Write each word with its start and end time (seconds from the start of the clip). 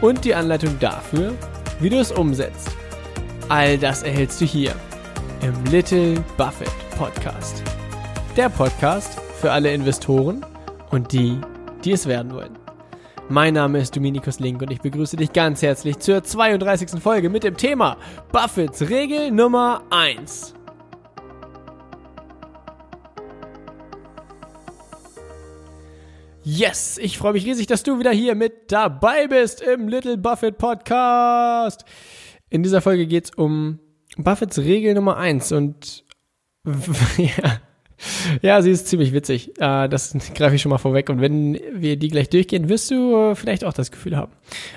und 0.00 0.24
die 0.24 0.34
Anleitung 0.34 0.78
dafür, 0.78 1.34
wie 1.80 1.90
du 1.90 1.98
es 1.98 2.12
umsetzt. 2.12 2.70
All 3.48 3.78
das 3.78 4.02
erhältst 4.02 4.40
du 4.40 4.44
hier 4.44 4.74
im 5.42 5.64
Little 5.70 6.22
Buffett 6.36 6.70
Podcast. 6.96 7.62
Der 8.36 8.48
Podcast 8.48 9.20
für 9.40 9.50
alle 9.50 9.72
Investoren 9.72 10.44
und 10.90 11.12
die, 11.12 11.38
die 11.84 11.92
es 11.92 12.06
werden 12.06 12.32
wollen. 12.32 12.58
Mein 13.28 13.54
Name 13.54 13.78
ist 13.78 13.94
Dominikus 13.94 14.40
Link 14.40 14.62
und 14.62 14.70
ich 14.70 14.80
begrüße 14.80 15.16
dich 15.16 15.32
ganz 15.32 15.60
herzlich 15.62 15.98
zur 15.98 16.22
32. 16.22 17.00
Folge 17.00 17.28
mit 17.28 17.44
dem 17.44 17.56
Thema 17.56 17.96
Buffetts 18.32 18.88
Regel 18.88 19.30
Nummer 19.30 19.82
1. 19.90 20.57
Yes, 26.50 26.96
ich 26.96 27.18
freue 27.18 27.34
mich 27.34 27.44
riesig, 27.44 27.66
dass 27.66 27.82
du 27.82 27.98
wieder 27.98 28.10
hier 28.10 28.34
mit 28.34 28.72
dabei 28.72 29.26
bist 29.26 29.60
im 29.60 29.86
Little 29.86 30.16
Buffett 30.16 30.56
Podcast. 30.56 31.84
In 32.48 32.62
dieser 32.62 32.80
Folge 32.80 33.06
geht 33.06 33.26
es 33.26 33.30
um 33.32 33.80
Buffetts 34.16 34.56
Regel 34.56 34.94
Nummer 34.94 35.18
eins 35.18 35.52
und 35.52 36.04
ja, 37.18 37.60
ja, 38.40 38.62
sie 38.62 38.70
ist 38.70 38.86
ziemlich 38.86 39.12
witzig. 39.12 39.60
Äh, 39.60 39.90
das 39.90 40.16
greife 40.34 40.54
ich 40.54 40.62
schon 40.62 40.70
mal 40.70 40.78
vorweg. 40.78 41.10
Und 41.10 41.20
wenn 41.20 41.60
wir 41.74 41.98
die 41.98 42.08
gleich 42.08 42.30
durchgehen, 42.30 42.70
wirst 42.70 42.90
du 42.90 43.34
vielleicht 43.34 43.62
auch 43.62 43.74
das 43.74 43.90
Gefühl 43.90 44.16
haben. 44.16 44.32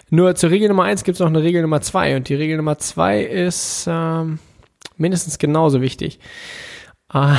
Nur 0.09 0.35
zur 0.35 0.49
Regel 0.49 0.67
Nummer 0.67 0.83
eins 0.83 1.05
gibt 1.05 1.15
es 1.15 1.19
noch 1.21 1.27
eine 1.27 1.41
Regel 1.41 1.61
Nummer 1.61 1.79
zwei 1.79 2.17
und 2.17 2.27
die 2.27 2.35
Regel 2.35 2.57
Nummer 2.57 2.79
zwei 2.79 3.21
ist 3.23 3.87
ähm, 3.89 4.39
mindestens 4.97 5.39
genauso 5.39 5.79
wichtig. 5.79 6.19
Äh, 7.13 7.35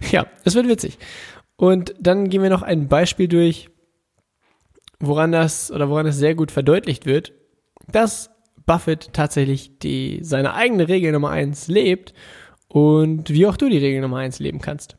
ja, 0.12 0.26
es 0.44 0.54
wird 0.54 0.68
witzig. 0.68 0.96
Und 1.62 1.94
dann 2.00 2.28
gehen 2.28 2.42
wir 2.42 2.50
noch 2.50 2.62
ein 2.62 2.88
Beispiel 2.88 3.28
durch, 3.28 3.68
woran 4.98 5.30
das 5.30 5.70
oder 5.70 5.88
woran 5.88 6.06
es 6.06 6.16
sehr 6.16 6.34
gut 6.34 6.50
verdeutlicht 6.50 7.06
wird, 7.06 7.34
dass 7.86 8.30
Buffett 8.66 9.12
tatsächlich 9.12 9.78
die, 9.78 10.18
seine 10.24 10.54
eigene 10.54 10.88
Regel 10.88 11.12
Nummer 11.12 11.30
eins 11.30 11.68
lebt 11.68 12.14
und 12.66 13.30
wie 13.30 13.46
auch 13.46 13.56
du 13.56 13.68
die 13.68 13.78
Regel 13.78 14.00
Nummer 14.00 14.16
eins 14.16 14.40
leben 14.40 14.60
kannst. 14.60 14.96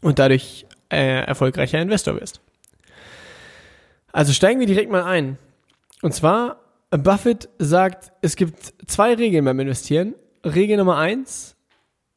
Und 0.00 0.18
dadurch 0.18 0.64
äh, 0.88 1.26
erfolgreicher 1.26 1.78
Investor 1.78 2.18
wirst. 2.18 2.40
Also 4.12 4.32
steigen 4.32 4.60
wir 4.60 4.66
direkt 4.66 4.90
mal 4.90 5.04
ein. 5.04 5.36
Und 6.00 6.14
zwar, 6.14 6.62
Buffett 6.88 7.50
sagt, 7.58 8.12
es 8.22 8.36
gibt 8.36 8.72
zwei 8.86 9.12
Regeln 9.12 9.44
beim 9.44 9.60
Investieren. 9.60 10.14
Regel 10.42 10.78
Nummer 10.78 10.96
eins, 10.96 11.54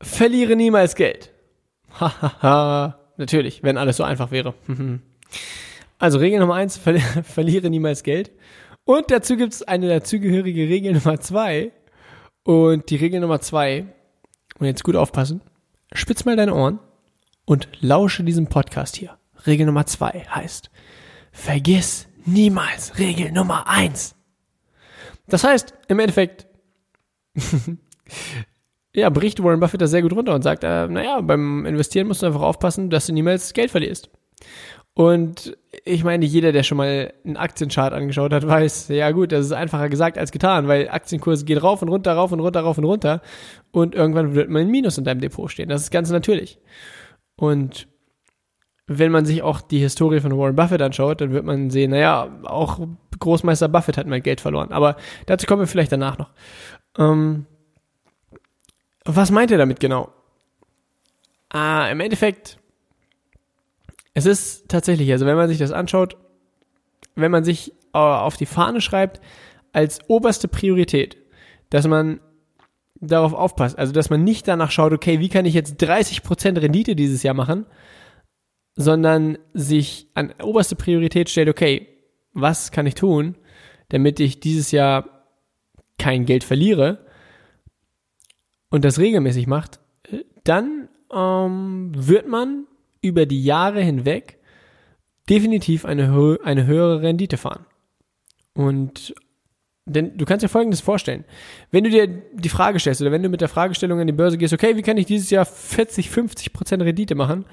verliere 0.02 0.56
niemals 0.56 0.96
Geld. 0.96 1.34
Hahaha. 2.00 3.07
Natürlich, 3.18 3.64
wenn 3.64 3.78
alles 3.78 3.98
so 3.98 4.04
einfach 4.04 4.32
wäre. 4.32 4.54
also 6.00 6.20
Regel 6.20 6.40
Nummer 6.40 6.56
eins, 6.56 6.78
ver 6.78 7.00
verliere 7.24 7.70
niemals 7.70 8.04
Geld. 8.04 8.32
Und 8.86 9.12
dazu 9.12 9.36
gibt 9.36 9.54
es 9.54 9.64
eine 9.64 9.90
dazugehörige 9.90 10.70
Regel 10.70 10.94
Nummer 10.94 11.20
zwei. 11.20 11.72
Und 12.44 12.90
die 12.90 12.96
Regel 12.96 13.20
Nummer 13.20 13.42
zwei, 13.42 13.86
und 14.60 14.66
jetzt 14.66 14.84
gut 14.84 14.96
aufpassen, 14.96 15.42
spitz 15.92 16.24
mal 16.24 16.38
deine 16.38 16.54
Ohren 16.54 16.80
und 17.46 17.68
lausche 17.82 18.24
diesem 18.24 18.48
Podcast 18.48 18.96
hier. 18.96 19.18
Regel 19.46 19.66
Nummer 19.66 19.86
zwei 19.86 20.26
heißt, 20.34 20.70
vergiss 21.32 22.08
niemals 22.26 22.98
Regel 22.98 23.32
Nummer 23.32 23.68
eins. 23.68 24.16
Das 25.28 25.44
heißt, 25.44 25.74
im 25.90 26.00
Endeffekt, 26.00 26.48
ja, 28.98 29.10
bricht 29.12 29.44
Warren 29.44 29.60
Buffett 29.60 29.80
das 29.80 29.92
sehr 29.92 30.02
gut 30.02 30.14
runter 30.14 30.34
und 30.34 30.42
sagt, 30.42 30.64
äh, 30.64 30.88
naja, 30.88 31.22
beim 31.22 31.66
Investieren 31.68 32.08
musst 32.08 32.24
du 32.24 32.26
einfach 32.26 32.42
aufpassen, 32.42 32.90
dass 32.90 33.06
du 33.06 33.14
niemals 33.14 33.54
Geld 33.54 33.70
verlierst. 33.70 34.10
Und 34.96 35.56
ich 35.86 36.04
meine, 36.04 36.26
jeder, 36.26 36.52
der 36.52 36.64
schon 36.64 36.80
mal 36.80 37.14
einen 37.24 37.38
Aktienchart 37.38 37.94
angeschaut 37.94 38.34
hat, 38.34 38.48
weiß, 38.48 38.88
ja 38.88 39.12
gut, 39.12 39.32
das 39.32 39.46
ist 39.46 39.52
einfacher 39.52 39.90
gesagt 39.90 40.18
als 40.18 40.32
getan, 40.32 40.68
weil 40.68 40.90
Aktienkurse 40.90 41.46
gehen 41.46 41.60
rauf 41.60 41.84
und 41.84 41.90
runter, 41.90 42.14
rauf 42.14 42.32
und 42.32 42.40
runter, 42.40 42.62
rauf 42.62 42.80
und 42.80 42.86
runter 42.86 43.22
und 43.72 43.94
irgendwann 43.94 44.34
wird 44.34 44.50
man 44.50 44.64
ein 44.64 44.72
Minus 44.72 44.98
in 44.98 45.04
deinem 45.04 45.22
Depot 45.22 45.52
stehen. 45.52 45.70
Das 45.70 45.84
ist 45.84 45.92
ganz 45.92 46.10
natürlich. 46.10 46.60
Und 47.36 47.88
wenn 48.88 49.12
man 49.12 49.28
sich 49.28 49.44
auch 49.44 49.62
die 49.62 49.78
Historie 49.78 50.22
von 50.22 50.36
Warren 50.36 50.56
Buffett 50.56 50.82
anschaut, 50.82 51.22
dann 51.22 51.32
wird 51.32 51.46
man 51.46 51.70
sehen, 51.70 51.92
naja, 51.92 52.32
auch 52.46 52.80
Großmeister 53.20 53.70
Buffett 53.70 53.98
hat 53.98 54.08
mal 54.08 54.22
Geld 54.22 54.42
verloren. 54.42 54.72
Aber 54.72 54.96
dazu 55.28 55.46
kommen 55.46 55.62
wir 55.62 55.68
vielleicht 55.68 55.92
danach 55.92 56.18
noch. 56.18 56.32
Ähm, 56.98 57.46
was 59.16 59.32
meint 59.32 59.52
er 59.52 59.58
damit 59.58 59.80
genau? 59.80 60.12
Ah, 61.50 61.88
im 61.90 62.00
Endeffekt, 62.00 62.60
es 64.14 64.26
ist 64.26 64.68
tatsächlich, 64.68 65.12
also 65.12 65.26
wenn 65.26 65.38
man 65.38 65.48
sich 65.48 65.58
das 65.58 65.72
anschaut, 65.72 66.18
wenn 67.16 67.32
man 67.32 67.44
sich 67.44 67.72
äh, 67.94 67.98
auf 67.98 68.38
die 68.38 68.46
Fahne 68.46 68.82
schreibt, 68.82 69.22
als 69.72 70.00
oberste 70.10 70.48
Priorität, 70.48 71.18
dass 71.70 71.88
man 71.88 72.20
darauf 73.00 73.34
aufpasst, 73.34 73.78
also 73.78 73.94
dass 73.94 74.10
man 74.10 74.24
nicht 74.24 74.48
danach 74.48 74.72
schaut, 74.72 74.92
okay, 74.92 75.20
wie 75.20 75.30
kann 75.30 75.46
ich 75.46 75.54
jetzt 75.54 75.82
30% 75.82 76.62
Rendite 76.62 76.96
dieses 76.96 77.24
Jahr 77.24 77.34
machen, 77.34 77.66
sondern 78.76 79.38
sich 79.54 80.08
an 80.14 80.34
oberste 80.42 80.76
Priorität 80.76 81.30
stellt, 81.30 81.50
okay, 81.50 81.88
was 82.34 82.72
kann 82.72 82.88
ich 82.88 82.96
tun, 82.96 83.36
damit 83.90 84.20
ich 84.20 84.40
dieses 84.40 84.72
Jahr 84.72 85.26
kein 85.98 86.26
Geld 86.26 86.44
verliere 86.44 87.07
und 88.70 88.86
das 88.86 89.00
regelmäßig 89.00 89.48
macht, 89.48 89.80
dann 90.44 90.90
ähm, 91.14 91.92
wird 91.96 92.28
man 92.28 92.66
über 93.02 93.26
die 93.26 93.44
Jahre 93.44 93.82
hinweg 93.82 94.40
definitiv 95.30 95.86
eine, 95.86 96.12
hö 96.12 96.38
eine 96.44 96.66
höhere 96.66 97.02
Rendite 97.02 97.38
fahren. 97.38 97.66
Und 98.54 99.14
denn 99.86 100.18
du 100.18 100.26
kannst 100.26 100.44
dir 100.44 100.50
Folgendes 100.50 100.82
vorstellen. 100.82 101.24
Wenn 101.72 101.86
du 101.86 101.90
dir 101.90 102.08
die 102.08 102.50
Frage 102.50 102.80
stellst 102.80 103.02
oder 103.02 103.12
wenn 103.12 103.24
du 103.24 103.30
mit 103.30 103.40
der 103.40 103.48
Fragestellung 103.48 104.02
an 104.02 104.08
die 104.08 104.14
Börse 104.14 104.38
gehst, 104.38 104.54
okay, 104.54 104.76
wie 104.76 104.82
kann 104.82 104.98
ich 104.98 105.06
dieses 105.06 105.30
Jahr 105.30 105.46
40, 105.46 106.10
50 106.10 106.52
Prozent 106.52 106.84
Rendite 106.84 107.16
machen, 107.16 107.46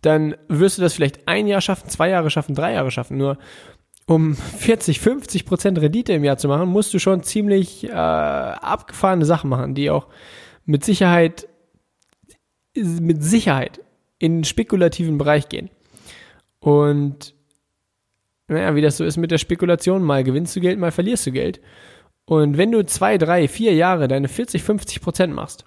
dann 0.00 0.36
wirst 0.48 0.78
du 0.78 0.82
das 0.82 0.94
vielleicht 0.94 1.26
ein 1.26 1.48
Jahr 1.48 1.60
schaffen, 1.60 1.88
zwei 1.88 2.08
Jahre 2.08 2.30
schaffen, 2.30 2.54
drei 2.54 2.74
Jahre 2.74 2.92
schaffen. 2.92 3.16
Nur 3.16 3.36
um 4.06 4.36
40, 4.36 5.00
50 5.00 5.44
Prozent 5.44 5.80
Rendite 5.80 6.12
im 6.12 6.22
Jahr 6.22 6.36
zu 6.38 6.46
machen, 6.46 6.68
musst 6.68 6.94
du 6.94 7.00
schon 7.00 7.24
ziemlich 7.24 7.84
äh, 7.84 7.92
abgefahrene 7.92 9.24
Sachen 9.24 9.50
machen, 9.50 9.74
die 9.74 9.90
auch 9.90 10.06
mit 10.64 10.84
Sicherheit, 10.84 11.48
mit 12.74 13.22
Sicherheit 13.22 13.80
in 14.18 14.38
den 14.38 14.44
spekulativen 14.44 15.18
Bereich 15.18 15.48
gehen. 15.48 15.70
Und 16.60 17.34
naja, 18.48 18.74
wie 18.74 18.82
das 18.82 18.96
so 18.96 19.04
ist 19.04 19.16
mit 19.16 19.30
der 19.30 19.38
Spekulation, 19.38 20.02
mal 20.02 20.24
gewinnst 20.24 20.54
du 20.54 20.60
Geld, 20.60 20.78
mal 20.78 20.92
verlierst 20.92 21.26
du 21.26 21.32
Geld. 21.32 21.60
Und 22.24 22.56
wenn 22.56 22.70
du 22.70 22.84
zwei, 22.86 23.18
drei, 23.18 23.48
vier 23.48 23.74
Jahre 23.74 24.08
deine 24.08 24.28
40, 24.28 24.62
50 24.62 25.00
Prozent 25.00 25.34
machst, 25.34 25.64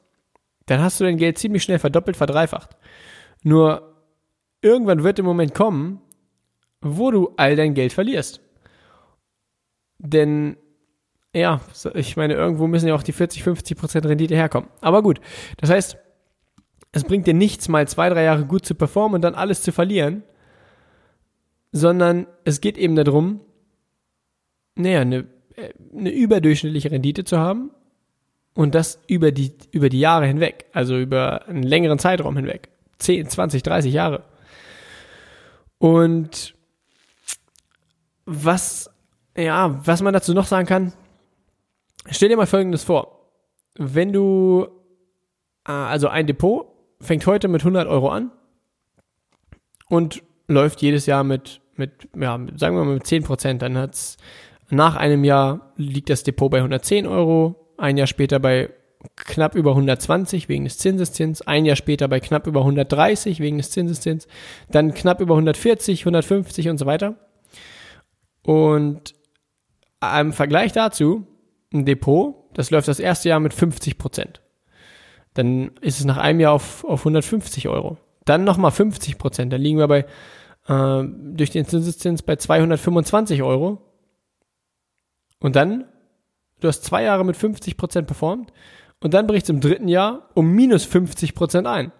dann 0.67 0.81
hast 0.81 0.99
du 0.99 1.03
dein 1.03 1.17
Geld 1.17 1.37
ziemlich 1.37 1.63
schnell 1.63 1.79
verdoppelt, 1.79 2.17
verdreifacht. 2.17 2.77
Nur 3.43 3.95
irgendwann 4.61 5.03
wird 5.03 5.17
der 5.17 5.25
Moment 5.25 5.53
kommen, 5.53 6.01
wo 6.81 7.11
du 7.11 7.33
all 7.37 7.55
dein 7.55 7.73
Geld 7.73 7.93
verlierst. 7.93 8.41
Denn 9.99 10.57
ja, 11.35 11.59
ich 11.93 12.15
meine, 12.15 12.33
irgendwo 12.33 12.65
müssen 12.65 12.87
ja 12.87 12.95
auch 12.95 13.03
die 13.03 13.11
40, 13.11 13.43
50 13.43 13.77
Prozent 13.77 14.05
Rendite 14.05 14.35
herkommen. 14.35 14.69
Aber 14.79 15.03
gut, 15.03 15.19
das 15.57 15.69
heißt, 15.69 15.97
es 16.93 17.03
bringt 17.03 17.27
dir 17.27 17.33
nichts, 17.33 17.67
mal 17.67 17.85
zwei, 17.89 18.07
drei 18.07 18.23
Jahre 18.23 18.45
gut 18.45 18.65
zu 18.65 18.73
performen 18.73 19.15
und 19.15 19.21
dann 19.21 19.35
alles 19.35 19.61
zu 19.61 19.73
verlieren, 19.73 20.23
sondern 21.73 22.25
es 22.45 22.61
geht 22.61 22.77
eben 22.77 22.95
darum, 22.95 23.41
naja, 24.75 25.01
eine, 25.01 25.25
eine 25.93 26.09
überdurchschnittliche 26.09 26.91
Rendite 26.91 27.25
zu 27.25 27.37
haben 27.37 27.71
und 28.53 28.73
das 28.73 29.01
über 29.07 29.33
die, 29.33 29.51
über 29.71 29.89
die 29.89 29.99
Jahre 29.99 30.27
hinweg, 30.27 30.67
also 30.71 30.97
über 30.97 31.49
einen 31.49 31.63
längeren 31.63 31.99
Zeitraum 31.99 32.37
hinweg. 32.37 32.69
10, 32.99 33.27
20, 33.27 33.61
30 33.61 33.93
Jahre. 33.93 34.23
Und 35.79 36.55
was, 38.25 38.89
ja, 39.35 39.85
was 39.85 40.01
man 40.01 40.13
dazu 40.13 40.33
noch 40.33 40.45
sagen 40.45 40.65
kann, 40.65 40.93
Stell 42.09 42.29
dir 42.29 42.37
mal 42.37 42.45
Folgendes 42.45 42.83
vor. 42.83 43.31
Wenn 43.77 44.13
du, 44.13 44.67
äh, 45.67 45.71
also 45.71 46.07
ein 46.07 46.27
Depot 46.27 46.67
fängt 47.01 47.25
heute 47.27 47.47
mit 47.47 47.61
100 47.61 47.87
Euro 47.87 48.09
an 48.09 48.31
und 49.89 50.23
läuft 50.47 50.81
jedes 50.81 51.05
Jahr 51.05 51.23
mit 51.23 51.61
mit, 51.77 52.07
ja, 52.15 52.39
sagen 52.55 52.75
wir 52.75 52.83
mal 52.83 52.95
mit 52.95 53.07
10 53.07 53.23
Prozent, 53.23 53.61
dann 53.61 53.77
hat's 53.77 54.17
nach 54.69 54.95
einem 54.95 55.23
Jahr 55.23 55.73
liegt 55.77 56.09
das 56.09 56.23
Depot 56.23 56.49
bei 56.49 56.57
110 56.57 57.05
Euro, 57.05 57.73
ein 57.77 57.97
Jahr 57.97 58.07
später 58.07 58.39
bei 58.39 58.71
knapp 59.15 59.53
über 59.53 59.71
120 59.71 60.49
wegen 60.49 60.63
des 60.63 60.79
Zinseszins, 60.79 61.43
ein 61.43 61.65
Jahr 61.65 61.75
später 61.75 62.07
bei 62.07 62.19
knapp 62.19 62.47
über 62.47 62.61
130 62.61 63.39
wegen 63.39 63.57
des 63.57 63.69
Zinseszins, 63.69 64.27
dann 64.71 64.93
knapp 64.93 65.21
über 65.21 65.35
140, 65.35 66.01
150 66.01 66.69
und 66.69 66.77
so 66.79 66.85
weiter. 66.85 67.15
Und 68.41 69.13
im 70.19 70.33
Vergleich 70.33 70.71
dazu, 70.71 71.27
ein 71.75 71.85
Depot, 71.85 72.35
das 72.53 72.71
läuft 72.71 72.87
das 72.87 72.99
erste 72.99 73.29
Jahr 73.29 73.39
mit 73.39 73.53
50 73.53 73.97
Prozent. 73.97 74.41
Dann 75.33 75.71
ist 75.81 75.99
es 75.99 76.05
nach 76.05 76.17
einem 76.17 76.39
Jahr 76.39 76.53
auf, 76.53 76.83
auf 76.85 77.01
150 77.01 77.67
Euro. 77.67 77.97
Dann 78.23 78.43
nochmal 78.43 78.71
50 78.71 79.17
Prozent. 79.17 79.53
Dann 79.53 79.61
liegen 79.61 79.77
wir 79.77 79.87
bei, 79.87 80.05
äh, 80.67 81.03
durch 81.35 81.51
den 81.51 81.65
Zinseszins 81.65 82.23
bei 82.23 82.37
225 82.37 83.43
Euro. 83.43 83.81
Und 85.39 85.55
dann, 85.55 85.85
du 86.61 86.67
hast 86.67 86.83
zwei 86.83 87.03
Jahre 87.03 87.25
mit 87.25 87.35
50 87.35 87.77
Prozent 87.77 88.07
performt 88.07 88.51
und 89.01 89.13
dann 89.13 89.27
bricht 89.27 89.43
es 89.43 89.49
im 89.49 89.59
dritten 89.59 89.87
Jahr 89.87 90.29
um 90.33 90.51
minus 90.51 90.85
50 90.85 91.35
Prozent 91.35 91.67
ein. 91.67 91.91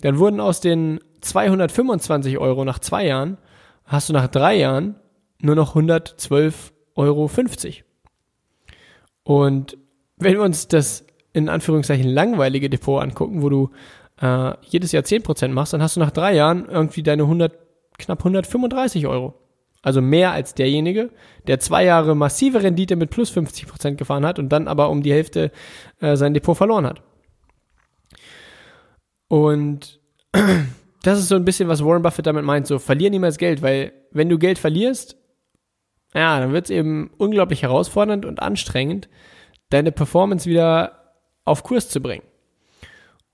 Dann 0.00 0.18
wurden 0.18 0.40
aus 0.40 0.60
den 0.60 1.00
225 1.20 2.38
Euro 2.38 2.64
nach 2.64 2.78
zwei 2.78 3.06
Jahren, 3.06 3.38
hast 3.84 4.08
du 4.08 4.12
nach 4.12 4.28
drei 4.28 4.54
Jahren 4.56 4.94
nur 5.40 5.56
noch 5.56 5.74
112,50 5.76 6.70
Euro. 6.94 7.28
Und 9.28 9.76
wenn 10.16 10.32
wir 10.36 10.42
uns 10.42 10.68
das 10.68 11.04
in 11.34 11.50
Anführungszeichen 11.50 12.08
langweilige 12.08 12.70
Depot 12.70 13.02
angucken, 13.02 13.42
wo 13.42 13.50
du 13.50 13.70
äh, 14.22 14.54
jedes 14.62 14.92
Jahr 14.92 15.02
10% 15.02 15.48
machst, 15.48 15.74
dann 15.74 15.82
hast 15.82 15.96
du 15.96 16.00
nach 16.00 16.12
drei 16.12 16.34
Jahren 16.34 16.66
irgendwie 16.66 17.02
deine 17.02 17.24
100, 17.24 17.52
knapp 17.98 18.20
135 18.20 19.06
Euro. 19.06 19.34
Also 19.82 20.00
mehr 20.00 20.32
als 20.32 20.54
derjenige, 20.54 21.10
der 21.46 21.60
zwei 21.60 21.84
Jahre 21.84 22.16
massive 22.16 22.62
Rendite 22.62 22.96
mit 22.96 23.10
plus 23.10 23.30
50% 23.30 23.96
gefahren 23.96 24.24
hat 24.24 24.38
und 24.38 24.48
dann 24.48 24.66
aber 24.66 24.88
um 24.88 25.02
die 25.02 25.12
Hälfte 25.12 25.52
äh, 26.00 26.16
sein 26.16 26.32
Depot 26.32 26.56
verloren 26.56 26.86
hat. 26.86 27.02
Und 29.28 30.00
das 31.02 31.18
ist 31.18 31.28
so 31.28 31.36
ein 31.36 31.44
bisschen, 31.44 31.68
was 31.68 31.84
Warren 31.84 32.00
Buffett 32.00 32.26
damit 32.26 32.46
meint, 32.46 32.66
so 32.66 32.78
verlier 32.78 33.10
niemals 33.10 33.36
Geld, 33.36 33.60
weil 33.60 33.92
wenn 34.10 34.30
du 34.30 34.38
Geld 34.38 34.58
verlierst, 34.58 35.17
ja, 36.14 36.40
dann 36.40 36.52
wird 36.52 36.66
es 36.66 36.70
eben 36.70 37.10
unglaublich 37.18 37.62
herausfordernd 37.62 38.24
und 38.24 38.40
anstrengend, 38.40 39.08
deine 39.70 39.92
Performance 39.92 40.48
wieder 40.48 41.14
auf 41.44 41.62
Kurs 41.62 41.88
zu 41.88 42.00
bringen. 42.00 42.24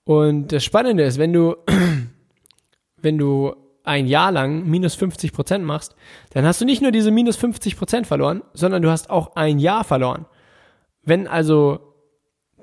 Und 0.04 0.52
das 0.52 0.64
Spannende 0.64 1.04
ist, 1.04 1.18
wenn 1.18 1.32
du, 1.32 1.56
wenn 2.96 3.18
du 3.18 3.54
ein 3.84 4.06
Jahr 4.06 4.32
lang 4.32 4.64
minus 4.66 4.94
50 4.94 5.32
Prozent 5.32 5.64
machst, 5.64 5.94
dann 6.30 6.44
hast 6.44 6.60
du 6.60 6.64
nicht 6.64 6.82
nur 6.82 6.90
diese 6.90 7.10
minus 7.10 7.36
50 7.36 7.76
Prozent 7.76 8.06
verloren, 8.06 8.42
sondern 8.54 8.82
du 8.82 8.90
hast 8.90 9.10
auch 9.10 9.36
ein 9.36 9.58
Jahr 9.58 9.84
verloren. 9.84 10.26
Wenn 11.02 11.28
also 11.28 11.94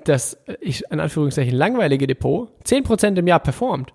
das, 0.04 0.36
ich, 0.60 0.82
in 0.90 0.98
Anführungszeichen, 0.98 1.54
langweilige 1.54 2.08
Depot 2.08 2.50
10 2.64 2.82
Prozent 2.82 3.18
im 3.18 3.26
Jahr 3.28 3.38
performt 3.38 3.92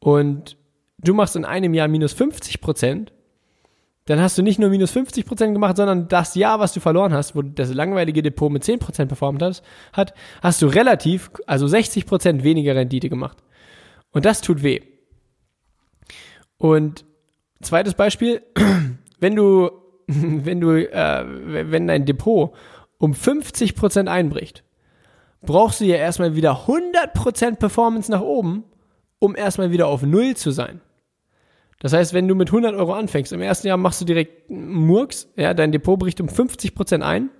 und 0.00 0.56
du 0.98 1.12
machst 1.12 1.36
in 1.36 1.44
einem 1.44 1.74
Jahr 1.74 1.88
minus 1.88 2.14
50 2.14 2.62
Prozent, 2.62 3.12
dann 4.06 4.20
hast 4.20 4.38
du 4.38 4.42
nicht 4.42 4.58
nur 4.58 4.70
minus 4.70 4.92
50 4.92 5.26
Prozent 5.26 5.52
gemacht, 5.52 5.76
sondern 5.76 6.08
das 6.08 6.36
Jahr, 6.36 6.60
was 6.60 6.72
du 6.72 6.80
verloren 6.80 7.12
hast, 7.12 7.34
wo 7.34 7.42
das 7.42 7.74
langweilige 7.74 8.22
Depot 8.22 8.50
mit 8.50 8.62
10 8.62 8.78
Prozent 8.78 9.08
performt 9.08 9.42
hast, 9.42 9.64
hat, 9.92 10.14
hast 10.42 10.62
du 10.62 10.66
relativ, 10.68 11.30
also 11.46 11.66
60 11.66 12.06
Prozent 12.06 12.44
weniger 12.44 12.76
Rendite 12.76 13.08
gemacht. 13.08 13.38
Und 14.12 14.24
das 14.24 14.40
tut 14.40 14.62
weh. 14.62 14.80
Und 16.56 17.04
zweites 17.60 17.94
Beispiel, 17.94 18.42
wenn 19.20 19.34
du, 19.34 19.70
wenn 20.06 20.60
du, 20.60 20.88
äh, 20.90 21.24
wenn 21.72 21.88
dein 21.88 22.06
Depot 22.06 22.54
um 22.98 23.12
50 23.12 23.74
Prozent 23.74 24.08
einbricht, 24.08 24.62
brauchst 25.42 25.80
du 25.80 25.84
ja 25.84 25.96
erstmal 25.96 26.36
wieder 26.36 26.60
100 26.60 27.12
Prozent 27.12 27.58
Performance 27.58 28.10
nach 28.10 28.20
oben, 28.22 28.64
um 29.18 29.34
erstmal 29.34 29.72
wieder 29.72 29.88
auf 29.88 30.02
Null 30.02 30.36
zu 30.36 30.52
sein. 30.52 30.80
Das 31.78 31.92
heißt, 31.92 32.14
wenn 32.14 32.26
du 32.26 32.34
mit 32.34 32.48
100 32.48 32.74
Euro 32.74 32.94
anfängst, 32.94 33.32
im 33.32 33.42
ersten 33.42 33.66
Jahr 33.66 33.76
machst 33.76 34.00
du 34.00 34.04
direkt 34.04 34.50
Murks, 34.50 35.28
ja, 35.36 35.52
dein 35.54 35.72
Depot 35.72 35.98
bricht 35.98 36.20
um 36.20 36.28
50 36.28 36.74
Prozent 36.74 37.04
ein, 37.04 37.30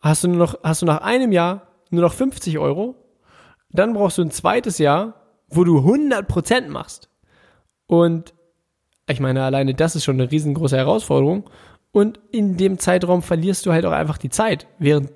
hast 0.00 0.24
du 0.24 0.28
nur 0.28 0.38
noch, 0.38 0.58
hast 0.62 0.82
du 0.82 0.86
nach 0.86 1.02
einem 1.02 1.32
Jahr 1.32 1.68
nur 1.90 2.02
noch 2.02 2.12
50 2.12 2.58
Euro, 2.58 2.96
dann 3.70 3.94
brauchst 3.94 4.18
du 4.18 4.22
ein 4.22 4.30
zweites 4.30 4.78
Jahr, 4.78 5.14
wo 5.48 5.64
du 5.64 5.78
100 5.78 6.26
Prozent 6.26 6.68
machst. 6.68 7.08
Und 7.86 8.34
ich 9.08 9.20
meine, 9.20 9.42
alleine 9.44 9.74
das 9.74 9.96
ist 9.96 10.04
schon 10.04 10.20
eine 10.20 10.30
riesengroße 10.30 10.76
Herausforderung. 10.76 11.48
Und 11.92 12.20
in 12.30 12.56
dem 12.56 12.78
Zeitraum 12.78 13.22
verlierst 13.22 13.66
du 13.66 13.72
halt 13.72 13.84
auch 13.84 13.92
einfach 13.92 14.16
die 14.16 14.30
Zeit. 14.30 14.66
Während 14.78 15.10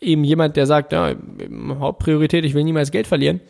eben 0.00 0.24
jemand, 0.24 0.56
der 0.56 0.66
sagt, 0.66 0.92
ja, 0.92 1.14
Hauptpriorität, 1.78 2.44
ich 2.44 2.54
will 2.54 2.64
niemals 2.64 2.90
Geld 2.90 3.06
verlieren, 3.06 3.40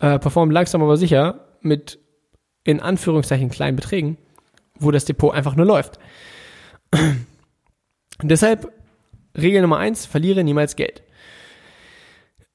äh, 0.00 0.18
performt 0.18 0.52
langsam 0.52 0.82
aber 0.82 0.96
sicher 0.96 1.46
mit 1.60 1.98
in 2.68 2.80
Anführungszeichen 2.80 3.48
kleinen 3.48 3.76
Beträgen, 3.76 4.18
wo 4.78 4.90
das 4.90 5.06
Depot 5.06 5.32
einfach 5.32 5.56
nur 5.56 5.64
läuft. 5.64 5.98
Deshalb 8.22 8.70
Regel 9.34 9.62
Nummer 9.62 9.78
eins, 9.78 10.04
verliere 10.04 10.44
niemals 10.44 10.76
Geld. 10.76 11.02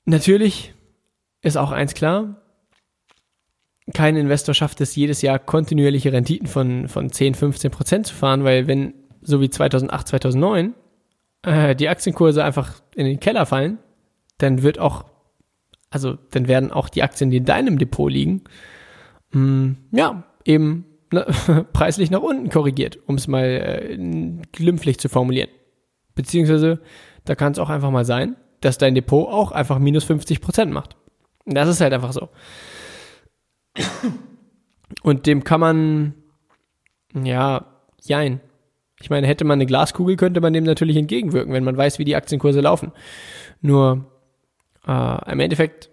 Natürlich 0.06 0.76
ist 1.42 1.58
auch 1.58 1.72
eins 1.72 1.96
klar, 1.96 2.42
kein 3.92 4.16
Investor 4.16 4.54
schafft 4.54 4.82
es 4.82 4.96
jedes 4.96 5.24
Jahr 5.24 5.40
kontinuierliche 5.40 6.14
Renditen 6.14 6.48
von, 6.48 6.88
von 6.88 7.12
10, 7.12 7.34
15 7.34 7.72
Prozent 7.72 8.06
zu 8.06 8.14
fahren, 8.14 8.44
weil 8.44 8.68
wenn, 8.68 8.94
so 9.24 9.42
wie 9.42 9.50
2008, 9.50 10.10
2009, 10.10 10.76
äh, 11.42 11.76
die 11.76 11.90
Aktienkurse 11.90 12.44
einfach 12.44 12.84
in 12.96 13.06
den 13.08 13.20
Keller 13.20 13.48
fallen, 13.48 13.80
dann 14.38 14.62
wird 14.62 14.78
auch, 14.78 15.06
also 15.90 16.20
dann 16.30 16.48
werden 16.48 16.72
auch 16.72 16.88
die 16.88 17.02
Aktien, 17.02 17.32
die 17.32 17.38
in 17.38 17.46
deinem 17.46 17.80
Depot 17.80 18.12
liegen, 18.12 18.44
mh, 19.34 19.42
mm, 19.42 19.78
ja, 19.92 20.24
eben 20.46 20.86
ne, 21.12 21.26
preislich 21.74 22.12
nach 22.12 22.22
unten 22.22 22.50
korrigiert, 22.50 23.00
um 23.06 23.16
es 23.16 23.28
mal 23.28 23.46
äh, 23.46 23.98
glimpflich 24.52 25.00
zu 25.00 25.10
formulieren. 25.10 25.50
Beziehungsweise, 26.16 26.80
da 27.26 27.36
kann 27.36 27.54
es 27.54 27.60
auch 27.60 27.70
einfach 27.70 27.92
mal 27.92 28.06
sein, 28.06 28.36
dass 28.62 28.78
dein 28.78 28.96
Depot 28.96 29.28
auch 29.28 29.52
einfach 29.52 29.80
minus 29.80 30.04
50 30.06 30.42
Prozent 30.42 30.72
macht. 30.72 30.96
Das 31.46 31.68
ist 31.68 31.82
halt 31.82 31.94
einfach 31.94 32.14
so. 32.14 32.30
Und 35.02 35.26
dem 35.26 35.44
kann 35.44 35.60
man, 35.60 36.14
ja, 37.14 37.66
jein. 38.02 38.40
Ich 39.02 39.10
meine, 39.10 39.28
hätte 39.28 39.44
man 39.44 39.58
eine 39.58 39.66
Glaskugel, 39.66 40.16
könnte 40.16 40.40
man 40.40 40.54
dem 40.54 40.64
natürlich 40.64 40.96
entgegenwirken, 40.96 41.52
wenn 41.52 41.64
man 41.64 41.76
weiß, 41.76 42.00
wie 42.00 42.06
die 42.06 42.16
Aktienkurse 42.16 42.62
laufen. 42.62 42.92
Nur 43.62 44.06
äh, 44.88 45.32
im 45.32 45.40
Endeffekt 45.40 45.90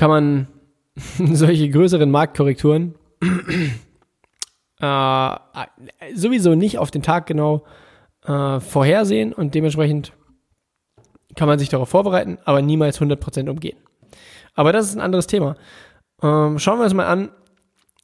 kann 0.00 0.08
man 0.08 0.46
solche 1.36 1.68
größeren 1.68 2.10
Marktkorrekturen 2.10 2.94
äh, 4.80 5.36
sowieso 6.14 6.54
nicht 6.54 6.78
auf 6.78 6.90
den 6.90 7.02
Tag 7.02 7.26
genau 7.26 7.66
äh, 8.24 8.60
vorhersehen 8.60 9.34
und 9.34 9.54
dementsprechend 9.54 10.14
kann 11.36 11.48
man 11.48 11.58
sich 11.58 11.68
darauf 11.68 11.90
vorbereiten, 11.90 12.38
aber 12.46 12.62
niemals 12.62 12.98
100% 12.98 13.50
umgehen. 13.50 13.76
Aber 14.54 14.72
das 14.72 14.86
ist 14.86 14.94
ein 14.94 15.02
anderes 15.02 15.26
Thema. 15.26 15.56
Ähm, 16.22 16.58
schauen 16.58 16.78
wir 16.78 16.84
uns 16.84 16.94
mal 16.94 17.04
an, 17.04 17.28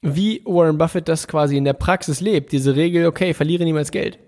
wie 0.03 0.43
Warren 0.45 0.77
Buffett 0.77 1.09
das 1.09 1.27
quasi 1.27 1.57
in 1.57 1.65
der 1.65 1.73
Praxis 1.73 2.21
lebt. 2.21 2.53
Diese 2.53 2.77
Regel, 2.77 3.07
okay, 3.07 3.33
verliere 3.33 3.65
niemals 3.65 3.91
Geld. 3.91 4.19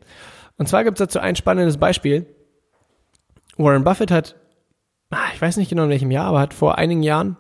Und 0.57 0.71
zwar 0.71 0.85
gibt 0.85 0.99
es 0.99 1.07
dazu 1.07 1.19
ein 1.19 1.37
spannendes 1.37 1.77
Beispiel. 1.77 2.35
Warren 3.59 3.85
Buffett 3.85 4.11
hat, 4.11 4.37
ah, 5.11 5.29
ich 5.35 5.43
weiß 5.43 5.59
nicht 5.59 5.69
genau 5.69 5.85
in 5.85 5.91
welchem 5.91 6.11
Jahr, 6.11 6.29
aber 6.29 6.41
hat 6.41 6.55
vor 6.55 6.79
einigen 6.79 7.03
Jahren 7.03 7.37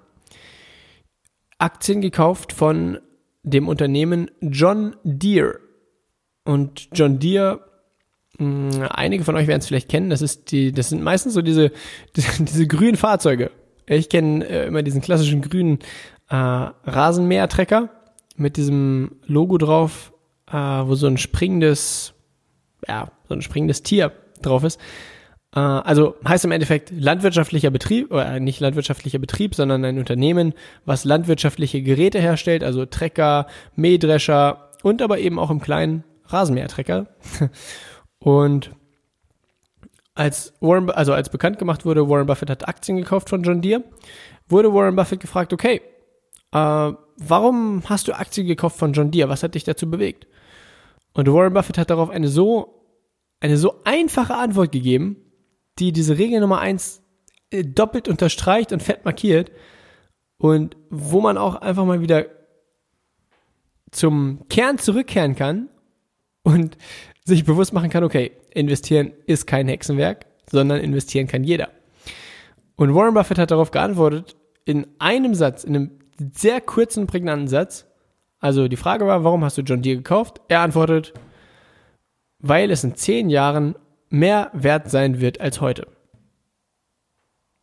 Aktien 1.58 2.00
gekauft 2.00 2.52
von 2.52 2.98
dem 3.42 3.68
Unternehmen 3.68 4.30
John 4.40 4.96
Deere. 5.02 5.60
Und 6.44 6.88
John 6.92 7.18
Deere, 7.18 7.60
hm, 8.38 8.86
einige 8.90 9.24
von 9.24 9.36
euch 9.36 9.46
werden 9.46 9.60
es 9.60 9.66
vielleicht 9.66 9.88
kennen, 9.88 10.10
das 10.10 10.22
ist 10.22 10.50
die, 10.50 10.72
das 10.72 10.88
sind 10.88 11.02
meistens 11.02 11.34
so 11.34 11.42
diese, 11.42 11.72
diese 12.38 12.66
grünen 12.66 12.96
Fahrzeuge. 12.96 13.50
Ich 13.86 14.08
kenne 14.08 14.46
äh, 14.46 14.66
immer 14.66 14.82
diesen 14.82 15.00
klassischen 15.00 15.42
grünen 15.42 15.78
äh, 16.28 16.34
Rasenmähertrecker 16.34 17.90
mit 18.36 18.56
diesem 18.56 19.16
Logo 19.26 19.58
drauf, 19.58 20.12
äh, 20.50 20.54
wo 20.54 20.94
so 20.94 21.06
ein 21.06 21.18
springendes, 21.18 22.14
ja, 22.86 23.10
so 23.28 23.34
ein 23.34 23.42
springendes 23.42 23.82
Tier 23.82 24.12
drauf 24.42 24.64
ist. 24.64 24.78
Äh, 25.54 25.60
also 25.60 26.14
heißt 26.26 26.44
im 26.44 26.52
Endeffekt 26.52 26.90
landwirtschaftlicher 26.90 27.70
Betrieb, 27.70 28.12
oder 28.12 28.40
nicht 28.40 28.60
landwirtschaftlicher 28.60 29.18
Betrieb, 29.18 29.54
sondern 29.54 29.84
ein 29.84 29.98
Unternehmen, 29.98 30.54
was 30.84 31.04
landwirtschaftliche 31.04 31.82
Geräte 31.82 32.20
herstellt, 32.20 32.64
also 32.64 32.86
Trecker, 32.86 33.46
Mähdrescher 33.76 34.70
und 34.82 35.02
aber 35.02 35.18
eben 35.18 35.38
auch 35.38 35.50
im 35.50 35.60
kleinen 35.60 36.04
Rasenmähertrecker. 36.26 37.06
Und 38.20 38.72
als 40.14 40.52
Warren, 40.60 40.90
also 40.90 41.12
als 41.12 41.30
bekannt 41.30 41.58
gemacht 41.58 41.84
wurde, 41.84 42.08
Warren 42.08 42.26
Buffett 42.26 42.50
hat 42.50 42.68
Aktien 42.68 42.96
gekauft 42.96 43.28
von 43.28 43.42
John 43.42 43.62
Deere, 43.62 43.84
wurde 44.48 44.74
Warren 44.74 44.96
Buffett 44.96 45.20
gefragt, 45.20 45.52
okay, 45.52 45.80
äh, 46.52 46.92
warum 47.16 47.82
hast 47.88 48.08
du 48.08 48.12
Aktien 48.12 48.46
gekauft 48.46 48.76
von 48.76 48.92
John 48.92 49.10
Deere? 49.10 49.28
Was 49.28 49.42
hat 49.42 49.54
dich 49.54 49.64
dazu 49.64 49.88
bewegt? 49.88 50.26
Und 51.12 51.32
Warren 51.32 51.54
Buffett 51.54 51.78
hat 51.78 51.90
darauf 51.90 52.10
eine 52.10 52.28
so, 52.28 52.84
eine 53.40 53.56
so 53.56 53.80
einfache 53.84 54.34
Antwort 54.34 54.72
gegeben, 54.72 55.16
die 55.78 55.92
diese 55.92 56.18
Regel 56.18 56.40
Nummer 56.40 56.60
eins 56.60 57.02
äh, 57.50 57.64
doppelt 57.64 58.08
unterstreicht 58.08 58.72
und 58.72 58.82
fett 58.82 59.04
markiert 59.04 59.50
und 60.38 60.76
wo 60.90 61.20
man 61.20 61.38
auch 61.38 61.56
einfach 61.56 61.84
mal 61.84 62.00
wieder 62.00 62.26
zum 63.90 64.46
Kern 64.48 64.78
zurückkehren 64.78 65.34
kann 65.34 65.68
und 66.42 66.76
sich 67.24 67.44
bewusst 67.44 67.72
machen 67.72 67.90
kann, 67.90 68.04
okay, 68.04 68.32
investieren 68.52 69.12
ist 69.26 69.46
kein 69.46 69.68
Hexenwerk, 69.68 70.26
sondern 70.50 70.80
investieren 70.80 71.26
kann 71.26 71.44
jeder. 71.44 71.70
Und 72.76 72.94
Warren 72.94 73.14
Buffett 73.14 73.38
hat 73.38 73.50
darauf 73.50 73.70
geantwortet, 73.70 74.36
in 74.64 74.86
einem 74.98 75.34
Satz, 75.34 75.64
in 75.64 75.74
einem 75.74 75.90
sehr 76.18 76.60
kurzen, 76.60 77.06
prägnanten 77.06 77.48
Satz. 77.48 77.86
Also 78.38 78.68
die 78.68 78.76
Frage 78.76 79.06
war, 79.06 79.24
warum 79.24 79.44
hast 79.44 79.58
du 79.58 79.62
John 79.62 79.82
Deere 79.82 79.96
gekauft? 79.96 80.40
Er 80.48 80.60
antwortet, 80.60 81.12
weil 82.38 82.70
es 82.70 82.84
in 82.84 82.94
zehn 82.94 83.30
Jahren 83.30 83.74
mehr 84.10 84.50
wert 84.52 84.90
sein 84.90 85.20
wird 85.20 85.40
als 85.40 85.60
heute. 85.60 85.86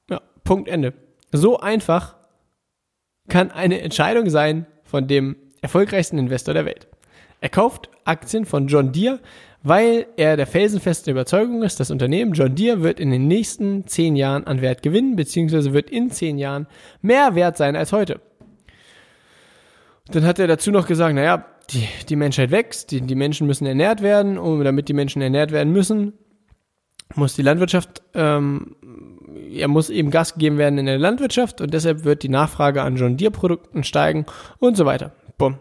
Ja, 0.09 0.21
Punkt 0.43 0.69
Ende. 0.69 0.93
So 1.31 1.59
einfach 1.59 2.15
kann 3.27 3.51
eine 3.51 3.81
Entscheidung 3.81 4.29
sein 4.29 4.67
von 4.83 5.07
dem 5.07 5.35
erfolgreichsten 5.61 6.17
Investor 6.17 6.53
der 6.53 6.65
Welt. 6.65 6.87
Er 7.41 7.49
kauft 7.49 7.89
Aktien 8.05 8.45
von 8.45 8.67
John 8.67 8.91
Deere, 8.91 9.19
weil 9.63 10.05
er 10.15 10.37
der 10.37 10.45
felsenfesten 10.45 11.11
Überzeugung 11.11 11.63
ist, 11.63 11.79
das 11.79 11.89
Unternehmen 11.89 12.33
John 12.33 12.55
Deere 12.55 12.83
wird 12.83 12.99
in 12.99 13.09
den 13.09 13.27
nächsten 13.27 13.87
zehn 13.87 14.15
Jahren 14.15 14.45
an 14.45 14.61
Wert 14.61 14.83
gewinnen, 14.83 15.15
beziehungsweise 15.15 15.73
wird 15.73 15.89
in 15.89 16.11
zehn 16.11 16.37
Jahren 16.37 16.67
mehr 17.01 17.33
wert 17.35 17.57
sein 17.57 17.75
als 17.75 17.91
heute. 17.91 18.21
Dann 20.11 20.23
hat 20.23 20.37
er 20.37 20.47
dazu 20.47 20.71
noch 20.71 20.85
gesagt, 20.85 21.15
naja, 21.15 21.45
die, 21.71 21.87
die 22.09 22.15
Menschheit 22.15 22.51
wächst, 22.51 22.91
die, 22.91 23.01
die 23.01 23.15
Menschen 23.15 23.47
müssen 23.47 23.65
ernährt 23.65 24.03
werden, 24.03 24.37
und 24.37 24.63
damit 24.63 24.87
die 24.87 24.93
Menschen 24.93 25.21
ernährt 25.23 25.51
werden 25.51 25.73
müssen, 25.73 26.13
muss 27.15 27.35
die 27.35 27.41
Landwirtschaft, 27.41 28.01
ähm, 28.13 28.75
ja, 29.49 29.67
muss 29.67 29.89
eben 29.89 30.11
Gas 30.11 30.33
gegeben 30.33 30.57
werden 30.57 30.77
in 30.79 30.85
der 30.85 30.97
Landwirtschaft 30.97 31.61
und 31.61 31.73
deshalb 31.73 32.03
wird 32.03 32.23
die 32.23 32.29
Nachfrage 32.29 32.81
an 32.81 32.95
John 32.95 33.17
Deere 33.17 33.31
Produkten 33.31 33.83
steigen 33.83 34.25
und 34.59 34.77
so 34.77 34.85
weiter. 34.85 35.13
Bumm. 35.37 35.57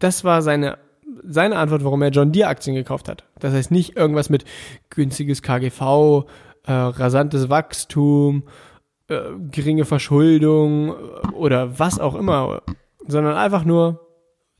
Das 0.00 0.24
war 0.24 0.42
seine 0.42 0.78
seine 1.26 1.56
Antwort, 1.56 1.84
warum 1.84 2.02
er 2.02 2.10
John 2.10 2.32
Deere 2.32 2.48
Aktien 2.48 2.76
gekauft 2.76 3.08
hat. 3.08 3.24
Das 3.38 3.54
heißt 3.54 3.70
nicht 3.70 3.96
irgendwas 3.96 4.30
mit 4.30 4.44
günstiges 4.90 5.42
KGV, 5.42 6.26
äh, 6.66 6.72
rasantes 6.72 7.48
Wachstum, 7.50 8.44
äh, 9.08 9.20
geringe 9.50 9.84
Verschuldung 9.84 10.90
äh, 10.90 11.28
oder 11.32 11.78
was 11.78 11.98
auch 11.98 12.14
immer, 12.14 12.62
sondern 13.06 13.36
einfach 13.36 13.64
nur, 13.64 14.00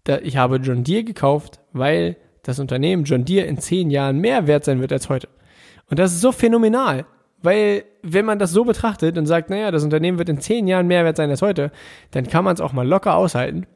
da, 0.04 0.18
ich 0.18 0.36
habe 0.36 0.56
John 0.56 0.84
Deere 0.84 1.04
gekauft, 1.04 1.60
weil 1.72 2.16
das 2.42 2.58
Unternehmen 2.58 3.04
John 3.04 3.24
Deere 3.24 3.46
in 3.46 3.58
zehn 3.58 3.90
Jahren 3.90 4.18
mehr 4.18 4.46
wert 4.46 4.64
sein 4.64 4.80
wird 4.80 4.92
als 4.92 5.08
heute. 5.08 5.28
Und 5.94 6.00
das 6.00 6.12
ist 6.12 6.22
so 6.22 6.32
phänomenal, 6.32 7.06
weil 7.40 7.84
wenn 8.02 8.24
man 8.24 8.40
das 8.40 8.50
so 8.50 8.64
betrachtet 8.64 9.16
und 9.16 9.26
sagt, 9.26 9.48
naja, 9.48 9.70
das 9.70 9.84
Unternehmen 9.84 10.18
wird 10.18 10.28
in 10.28 10.40
zehn 10.40 10.66
Jahren 10.66 10.88
mehr 10.88 11.04
wert 11.04 11.16
sein 11.16 11.30
als 11.30 11.40
heute, 11.40 11.70
dann 12.10 12.26
kann 12.26 12.42
man 12.42 12.54
es 12.54 12.60
auch 12.60 12.72
mal 12.72 12.84
locker 12.84 13.14
aushalten, 13.14 13.68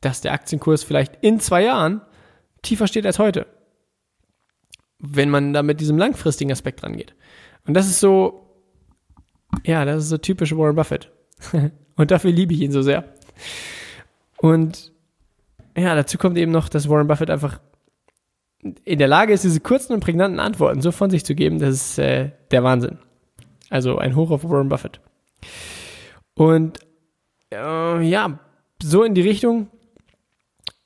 dass 0.00 0.20
der 0.20 0.32
Aktienkurs 0.32 0.84
vielleicht 0.84 1.16
in 1.22 1.40
zwei 1.40 1.64
Jahren 1.64 2.02
tiefer 2.62 2.86
steht 2.86 3.04
als 3.04 3.18
heute. 3.18 3.48
Wenn 5.00 5.28
man 5.28 5.52
da 5.52 5.64
mit 5.64 5.80
diesem 5.80 5.98
langfristigen 5.98 6.52
Aspekt 6.52 6.84
rangeht. 6.84 7.16
Und 7.66 7.74
das 7.74 7.88
ist 7.88 7.98
so, 7.98 8.48
ja, 9.64 9.84
das 9.84 10.04
ist 10.04 10.10
so 10.10 10.18
typisch 10.18 10.56
Warren 10.56 10.76
Buffett. 10.76 11.10
Und 11.96 12.12
dafür 12.12 12.30
liebe 12.30 12.54
ich 12.54 12.60
ihn 12.60 12.70
so 12.70 12.82
sehr. 12.82 13.12
Und 14.36 14.92
ja, 15.76 15.96
dazu 15.96 16.16
kommt 16.16 16.38
eben 16.38 16.52
noch, 16.52 16.68
dass 16.68 16.88
Warren 16.88 17.08
Buffett 17.08 17.28
einfach 17.28 17.58
in 18.84 18.98
der 18.98 19.08
Lage 19.08 19.32
ist, 19.32 19.44
diese 19.44 19.60
kurzen 19.60 19.92
und 19.92 20.00
prägnanten 20.00 20.40
Antworten 20.40 20.80
so 20.80 20.92
von 20.92 21.10
sich 21.10 21.24
zu 21.24 21.34
geben, 21.34 21.58
das 21.58 21.74
ist 21.74 21.98
äh, 21.98 22.30
der 22.50 22.62
Wahnsinn. 22.62 22.98
Also 23.70 23.98
ein 23.98 24.16
Hoch 24.16 24.30
auf 24.30 24.44
Warren 24.48 24.68
Buffett. 24.68 25.00
Und 26.34 26.80
äh, 27.52 28.02
ja, 28.02 28.38
so 28.82 29.02
in 29.02 29.14
die 29.14 29.22
Richtung 29.22 29.68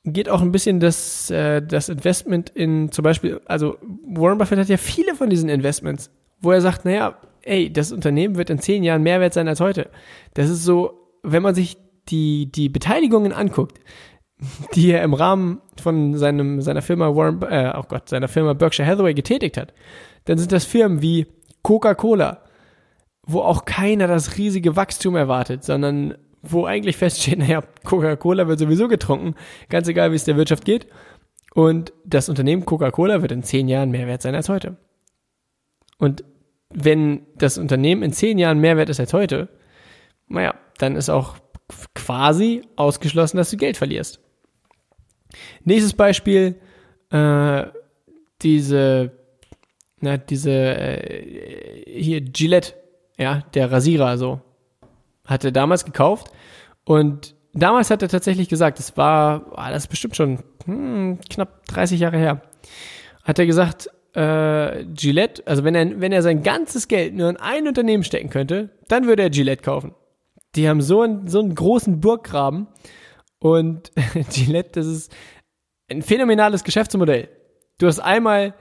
geht 0.04 0.28
auch 0.28 0.40
ein 0.40 0.52
bisschen 0.52 0.80
das, 0.80 1.30
äh, 1.30 1.60
das 1.60 1.88
Investment 1.88 2.50
in 2.50 2.90
zum 2.90 3.02
Beispiel, 3.02 3.40
also 3.46 3.76
Warren 4.06 4.38
Buffett 4.38 4.58
hat 4.58 4.68
ja 4.68 4.76
viele 4.76 5.14
von 5.14 5.28
diesen 5.28 5.48
Investments, 5.48 6.10
wo 6.40 6.52
er 6.52 6.60
sagt, 6.60 6.84
naja, 6.84 7.18
ey, 7.42 7.72
das 7.72 7.92
Unternehmen 7.92 8.36
wird 8.36 8.50
in 8.50 8.58
zehn 8.58 8.82
Jahren 8.82 9.02
mehr 9.02 9.20
wert 9.20 9.34
sein 9.34 9.48
als 9.48 9.60
heute. 9.60 9.90
Das 10.34 10.48
ist 10.48 10.64
so, 10.64 11.10
wenn 11.22 11.42
man 11.42 11.54
sich 11.54 11.76
die, 12.08 12.50
die 12.50 12.68
Beteiligungen 12.68 13.32
anguckt, 13.32 13.80
die 14.74 14.90
er 14.90 15.02
im 15.02 15.14
Rahmen 15.14 15.60
von 15.80 16.16
seinem, 16.16 16.60
seiner 16.60 16.82
Firma 16.82 17.14
Warren, 17.14 17.42
äh, 17.42 17.72
oh 17.76 17.84
Gott, 17.88 18.08
seiner 18.08 18.28
Firma 18.28 18.54
Berkshire 18.54 18.88
Hathaway 18.88 19.14
getätigt 19.14 19.56
hat, 19.56 19.72
dann 20.24 20.38
sind 20.38 20.52
das 20.52 20.64
Firmen 20.64 21.02
wie 21.02 21.26
Coca-Cola, 21.62 22.42
wo 23.22 23.40
auch 23.40 23.64
keiner 23.64 24.06
das 24.06 24.38
riesige 24.38 24.76
Wachstum 24.76 25.16
erwartet, 25.16 25.64
sondern 25.64 26.14
wo 26.42 26.64
eigentlich 26.64 26.96
feststeht, 26.96 27.38
naja, 27.38 27.62
Coca-Cola 27.84 28.48
wird 28.48 28.58
sowieso 28.58 28.88
getrunken, 28.88 29.34
ganz 29.68 29.88
egal, 29.88 30.10
wie 30.12 30.16
es 30.16 30.24
der 30.24 30.36
Wirtschaft 30.36 30.64
geht. 30.64 30.86
Und 31.52 31.92
das 32.04 32.28
Unternehmen 32.28 32.64
Coca-Cola 32.64 33.22
wird 33.22 33.32
in 33.32 33.42
zehn 33.42 33.68
Jahren 33.68 33.90
mehr 33.90 34.06
wert 34.06 34.22
sein 34.22 34.34
als 34.34 34.48
heute. 34.48 34.76
Und 35.98 36.24
wenn 36.70 37.26
das 37.34 37.58
Unternehmen 37.58 38.02
in 38.02 38.12
zehn 38.12 38.38
Jahren 38.38 38.60
mehr 38.60 38.76
wert 38.76 38.88
ist 38.88 39.00
als 39.00 39.12
heute, 39.12 39.48
naja, 40.28 40.54
dann 40.78 40.96
ist 40.96 41.10
auch 41.10 41.34
quasi 41.94 42.62
ausgeschlossen, 42.76 43.36
dass 43.36 43.50
du 43.50 43.56
Geld 43.56 43.76
verlierst. 43.76 44.20
Nächstes 45.64 45.92
Beispiel, 45.92 46.56
äh, 47.10 47.64
diese, 48.42 49.12
na, 50.00 50.16
diese, 50.16 50.50
äh, 50.50 51.84
hier, 51.86 52.20
Gillette, 52.20 52.74
ja, 53.18 53.42
der 53.54 53.70
Rasierer, 53.70 54.18
so 54.18 54.40
hat 55.24 55.44
er 55.44 55.52
damals 55.52 55.84
gekauft 55.84 56.30
und 56.84 57.34
damals 57.52 57.90
hat 57.90 58.02
er 58.02 58.08
tatsächlich 58.08 58.48
gesagt, 58.48 58.78
das 58.78 58.96
war, 58.96 59.46
oh, 59.52 59.70
das 59.70 59.84
ist 59.84 59.88
bestimmt 59.88 60.16
schon 60.16 60.38
hm, 60.64 61.18
knapp 61.28 61.66
30 61.66 62.00
Jahre 62.00 62.16
her, 62.16 62.42
hat 63.24 63.38
er 63.38 63.46
gesagt, 63.46 63.90
äh, 64.14 64.84
Gillette, 64.86 65.46
also 65.46 65.62
wenn 65.64 65.74
er, 65.74 66.00
wenn 66.00 66.12
er 66.12 66.22
sein 66.22 66.42
ganzes 66.42 66.88
Geld 66.88 67.14
nur 67.14 67.30
in 67.30 67.36
ein 67.36 67.68
Unternehmen 67.68 68.02
stecken 68.02 68.30
könnte, 68.30 68.70
dann 68.88 69.06
würde 69.06 69.22
er 69.22 69.30
Gillette 69.30 69.62
kaufen. 69.62 69.94
Die 70.56 70.68
haben 70.68 70.80
so 70.80 71.02
einen, 71.02 71.28
so 71.28 71.38
einen 71.38 71.54
großen 71.54 72.00
Burggraben 72.00 72.66
und 73.40 73.90
Gillette, 74.32 74.70
das 74.72 74.86
ist 74.86 75.12
ein 75.88 76.02
phänomenales 76.02 76.62
Geschäftsmodell. 76.62 77.28
Du 77.78 77.86
hast 77.86 77.98
einmal 77.98 78.54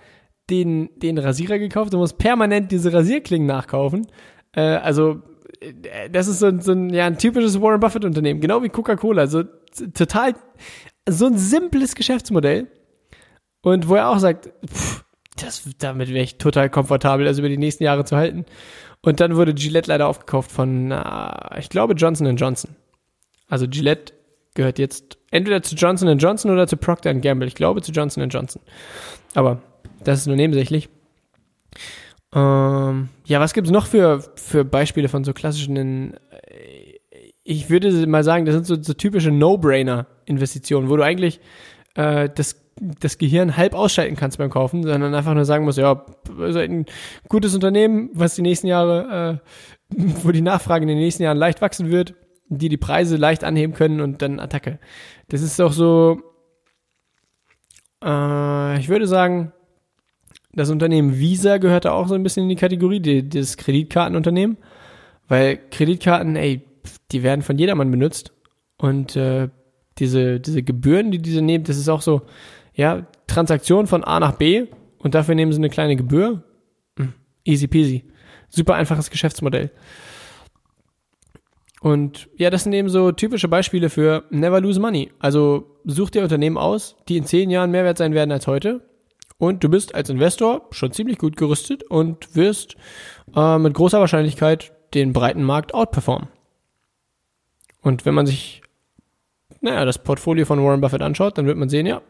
den, 0.50 0.90
den 0.98 1.18
Rasierer 1.18 1.60
gekauft, 1.60 1.94
du 1.94 1.98
musst 1.98 2.18
permanent 2.18 2.72
diese 2.72 2.92
Rasierklingen 2.92 3.48
nachkaufen. 3.48 4.08
Äh, 4.54 4.62
also 4.62 5.22
das 6.12 6.28
ist 6.28 6.40
so, 6.40 6.48
ein, 6.48 6.62
so 6.62 6.72
ein, 6.72 6.90
ja, 6.90 7.06
ein 7.06 7.18
typisches 7.18 7.62
Warren 7.62 7.80
Buffett 7.80 8.06
Unternehmen, 8.06 8.40
genau 8.40 8.64
wie 8.64 8.70
Coca-Cola. 8.70 9.28
So 9.28 9.44
total, 9.94 10.36
so 11.08 11.28
ein 11.28 11.38
simples 11.38 11.96
Geschäftsmodell. 11.96 12.68
Und 13.62 13.90
wo 13.90 13.96
er 13.96 14.10
auch 14.10 14.20
sagt, 14.20 14.50
pff, 14.66 15.04
das, 15.38 15.70
damit 15.80 16.10
wäre 16.10 16.24
ich 16.24 16.38
total 16.38 16.70
komfortabel, 16.70 17.26
das 17.26 17.40
über 17.40 17.50
die 17.50 17.58
nächsten 17.58 17.84
Jahre 17.84 18.06
zu 18.06 18.16
halten. 18.16 18.46
Und 19.02 19.20
dann 19.20 19.36
wurde 19.36 19.54
Gillette 19.54 19.90
leider 19.90 20.08
aufgekauft 20.08 20.52
von, 20.52 20.92
äh, 20.92 21.60
ich 21.60 21.70
glaube, 21.70 21.94
Johnson 21.94 22.36
Johnson. 22.36 22.76
Also 23.48 23.68
Gillette 23.68 24.14
gehört 24.60 24.78
jetzt 24.78 25.18
entweder 25.32 25.64
zu 25.64 25.74
Johnson 25.74 26.18
Johnson 26.18 26.52
oder 26.52 26.68
zu 26.68 26.76
Procter 26.76 27.14
Gamble. 27.14 27.48
Ich 27.48 27.56
glaube 27.56 27.82
zu 27.82 27.94
Johnson 27.94 28.28
Johnson. 28.28 28.62
Aber 29.34 29.62
das 30.04 30.20
ist 30.20 30.28
nur 30.28 30.36
nebensächlich. 30.36 30.90
Ähm, 32.36 33.08
ja, 33.24 33.40
was 33.40 33.54
gibt's 33.54 33.72
noch 33.72 33.86
für, 33.86 34.22
für 34.36 34.66
Beispiele 34.66 35.08
von 35.08 35.24
so 35.24 35.32
klassischen, 35.32 36.16
äh, 36.32 37.00
ich 37.46 37.70
würde 37.70 38.06
mal 38.06 38.26
sagen, 38.26 38.44
das 38.44 38.54
sind 38.54 38.66
so, 38.66 38.76
so 38.82 38.94
typische 38.94 39.32
No-Brainer-Investitionen, 39.32 40.90
wo 40.90 40.98
du 40.98 41.04
eigentlich 41.04 41.40
äh, 41.96 42.28
das, 42.36 42.62
das 42.76 43.18
Gehirn 43.18 43.56
halb 43.56 43.74
ausschalten 43.74 44.18
kannst 44.18 44.40
beim 44.40 44.50
Kaufen, 44.50 44.84
sondern 44.84 45.16
einfach 45.16 45.36
nur 45.36 45.46
sagen 45.46 45.64
musst, 45.64 45.78
ja, 45.78 46.06
also 46.38 46.60
ein 46.60 46.86
gutes 47.30 47.56
Unternehmen, 47.56 48.10
was 48.14 48.36
die 48.36 48.42
nächsten 48.42 48.68
Jahre, 48.68 49.40
äh, 49.40 49.98
wo 50.24 50.32
die 50.32 50.42
Nachfrage 50.42 50.84
in 50.84 50.90
den 50.90 50.98
nächsten 50.98 51.24
Jahren 51.24 51.38
leicht 51.38 51.62
wachsen 51.62 51.90
wird, 51.90 52.14
die 52.50 52.70
die 52.70 52.78
Preise 52.78 53.16
leicht 53.16 53.44
anheben 53.44 53.74
können 53.74 54.02
und 54.02 54.22
dann 54.22 54.40
Attacke. 54.40 54.80
Das 55.30 55.42
ist 55.42 55.60
doch 55.60 55.72
so, 55.72 56.22
äh, 58.04 58.80
ich 58.80 58.90
würde 58.90 59.08
sagen, 59.08 59.54
das 60.54 60.70
Unternehmen 60.70 61.20
Visa 61.20 61.58
gehört 61.58 61.86
da 61.86 61.92
auch 61.92 62.08
so 62.08 62.16
ein 62.16 62.24
bisschen 62.24 62.44
in 62.44 62.50
die 62.50 62.56
Kategorie, 62.56 63.00
die, 63.00 63.28
das 63.30 63.56
Kreditkartenunternehmen. 63.58 64.58
Weil 65.28 65.60
Kreditkarten, 65.70 66.36
ey, 66.36 66.64
die 67.12 67.24
werden 67.24 67.44
von 67.44 67.58
jedermann 67.58 67.92
benutzt. 67.92 68.34
Und 68.78 69.16
äh, 69.16 69.50
diese, 70.00 70.40
diese 70.40 70.64
Gebühren, 70.64 71.12
die 71.12 71.20
diese 71.20 71.42
nehmen, 71.42 71.66
das 71.66 71.78
ist 71.78 71.90
auch 71.90 72.02
so, 72.02 72.24
ja, 72.74 73.06
Transaktion 73.28 73.86
von 73.86 74.04
A 74.04 74.20
nach 74.20 74.34
B 74.34 74.66
und 74.98 75.14
dafür 75.14 75.36
nehmen 75.36 75.52
sie 75.52 75.60
eine 75.60 75.70
kleine 75.70 75.96
Gebühr. 75.96 76.44
Hm, 76.98 77.14
easy 77.44 77.68
peasy. 77.68 78.06
Super 78.50 78.76
einfaches 78.76 79.12
Geschäftsmodell. 79.12 79.70
Und 81.82 82.30
ja, 82.36 82.50
das 82.50 82.64
sind 82.64 82.74
eben 82.74 82.90
so 82.90 83.12
typische 83.12 83.48
Beispiele 83.48 83.90
für 83.90 84.26
never 84.30 84.60
lose 84.60 84.80
money. 84.80 85.12
Also 85.20 85.78
such 85.86 86.10
dir 86.10 86.24
Unternehmen 86.24 86.58
aus, 86.58 86.98
die 87.08 87.18
in 87.18 87.26
zehn 87.26 87.50
Jahren 87.50 87.72
mehr 87.72 87.86
wert 87.86 87.98
sein 87.98 88.14
werden 88.14 88.32
als 88.32 88.48
heute. 88.48 88.82
Und 89.38 89.64
du 89.64 89.70
bist 89.70 89.96
als 89.96 90.10
Investor 90.10 90.68
schon 90.72 90.92
ziemlich 90.92 91.18
gut 91.18 91.38
gerüstet 91.38 91.84
und 91.84 92.36
wirst 92.36 92.76
äh, 93.34 93.58
mit 93.58 93.74
großer 93.74 94.00
Wahrscheinlichkeit 94.00 94.74
den 94.94 95.14
breiten 95.14 95.44
Markt 95.44 95.74
outperformen. 95.74 96.28
Und 97.82 98.06
wenn 98.06 98.14
man 98.14 98.26
sich, 98.26 98.62
naja, 99.62 99.86
das 99.86 100.04
Portfolio 100.04 100.46
von 100.46 100.62
Warren 100.62 100.82
Buffett 100.82 101.02
anschaut, 101.02 101.38
dann 101.38 101.46
wird 101.46 101.58
man 101.58 101.70
sehen, 101.70 101.86
ja, 101.86 102.02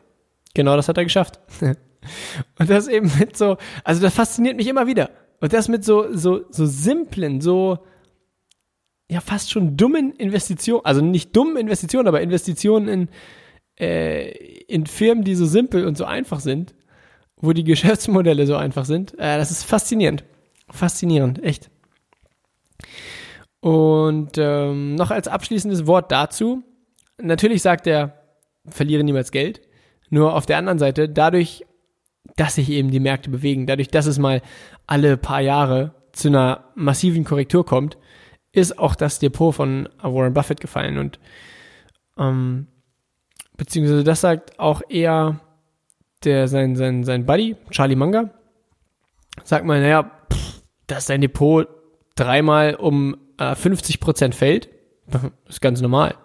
genau 0.56 0.76
das 0.76 0.90
hat 0.90 0.98
er 0.98 1.04
geschafft. 1.04 1.40
und 1.62 2.70
das 2.70 2.88
eben 2.88 3.12
mit 3.20 3.38
so, 3.38 3.58
also 3.84 4.02
das 4.02 4.16
fasziniert 4.16 4.58
mich 4.58 4.68
immer 4.68 4.88
wieder. 4.88 5.12
Und 5.40 5.54
das 5.54 5.68
mit 5.68 5.86
so, 5.86 6.08
so, 6.12 6.42
so 6.50 6.66
simplen, 6.66 7.42
so, 7.42 7.80
ja, 9.10 9.22
fast 9.22 9.50
schon 9.52 9.76
dummen 9.76 10.14
Investitionen, 10.14 10.86
also 10.86 11.02
nicht 11.02 11.36
dummen 11.36 11.58
Investitionen, 11.58 12.08
aber 12.08 12.22
Investitionen 12.22 12.88
in, 12.88 13.10
äh, 13.80 14.30
in 14.68 14.86
Firmen, 14.86 15.24
die 15.24 15.36
so 15.36 15.46
simpel 15.46 15.88
und 15.88 15.98
so 15.98 16.06
einfach 16.06 16.40
sind, 16.40 16.76
wo 17.38 17.54
die 17.54 17.64
Geschäftsmodelle 17.66 18.46
so 18.46 18.56
einfach 18.56 18.86
sind. 18.86 19.14
Äh, 19.16 19.38
das 19.38 19.52
ist 19.52 19.64
faszinierend. 19.64 20.24
Faszinierend, 20.70 21.44
echt. 21.44 21.72
Und 23.62 24.38
ähm, 24.38 24.96
noch 24.96 25.12
als 25.12 25.28
abschließendes 25.28 25.88
Wort 25.88 26.12
dazu. 26.12 26.64
Natürlich 27.20 27.64
sagt 27.64 27.88
er, 27.88 28.14
verliere 28.68 29.04
niemals 29.04 29.32
Geld. 29.32 29.62
Nur 30.10 30.36
auf 30.36 30.46
der 30.46 30.58
anderen 30.58 30.80
Seite, 30.80 31.10
dadurch, 31.10 31.66
dass 32.36 32.56
sich 32.56 32.70
eben 32.70 32.92
die 32.92 33.00
Märkte 33.00 33.30
bewegen, 33.30 33.66
dadurch, 33.66 33.90
dass 33.90 34.06
es 34.06 34.20
mal 34.20 34.42
alle 34.86 35.18
paar 35.18 35.42
Jahre 35.42 35.96
zu 36.14 36.28
einer 36.30 36.66
massiven 36.76 37.24
Korrektur 37.24 37.66
kommt, 37.66 37.98
ist 38.60 38.80
auch 38.80 38.96
das 38.96 39.20
Depot 39.20 39.54
von 39.54 39.90
Warren 40.02 40.34
Buffett 40.34 40.60
gefallen. 40.60 40.98
Und 40.98 41.20
ähm, 42.18 42.68
beziehungsweise 43.58 44.04
das 44.04 44.22
sagt 44.22 44.60
auch 44.60 44.82
eher 44.90 45.40
der 46.24 46.48
sein, 46.48 46.76
sein, 46.76 47.04
sein 47.04 47.26
Buddy, 47.26 47.56
Charlie 47.72 47.96
Munger, 47.96 48.32
sagt 49.44 49.66
mal, 49.66 49.82
naja, 49.82 50.12
dass 50.88 51.06
dein 51.06 51.22
Depot 51.22 51.68
dreimal 52.16 52.76
um 52.76 53.18
äh, 53.38 53.56
50 53.56 54.00
Prozent 54.00 54.36
fällt, 54.36 54.70
ist 55.48 55.62
ganz 55.62 55.82
normal. 55.82 56.16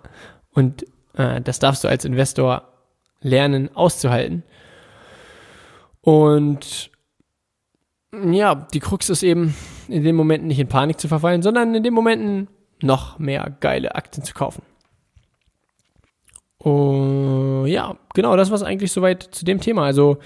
Und 0.50 0.84
äh, 1.14 1.40
das 1.40 1.58
darfst 1.58 1.84
du 1.84 1.88
als 1.88 2.04
Investor 2.04 2.72
lernen 3.20 3.74
auszuhalten. 3.74 4.42
Und 6.00 6.90
ja, 8.12 8.54
die 8.54 8.80
Krux 8.80 9.08
ist 9.10 9.22
eben, 9.22 9.54
in 9.88 10.02
den 10.02 10.16
Momenten 10.16 10.48
nicht 10.48 10.58
in 10.58 10.68
Panik 10.68 11.00
zu 11.00 11.08
verfallen, 11.08 11.42
sondern 11.42 11.74
in 11.74 11.82
den 11.82 11.94
Momenten 11.94 12.48
noch 12.82 13.18
mehr 13.18 13.56
geile 13.60 13.94
Aktien 13.94 14.24
zu 14.24 14.34
kaufen. 14.34 14.62
Und 16.58 17.66
ja, 17.66 17.96
genau, 18.14 18.36
das 18.36 18.50
war 18.50 18.56
es 18.56 18.62
eigentlich 18.62 18.92
soweit 18.92 19.22
zu 19.22 19.44
dem 19.44 19.60
Thema. 19.60 19.84
Also 19.84 20.18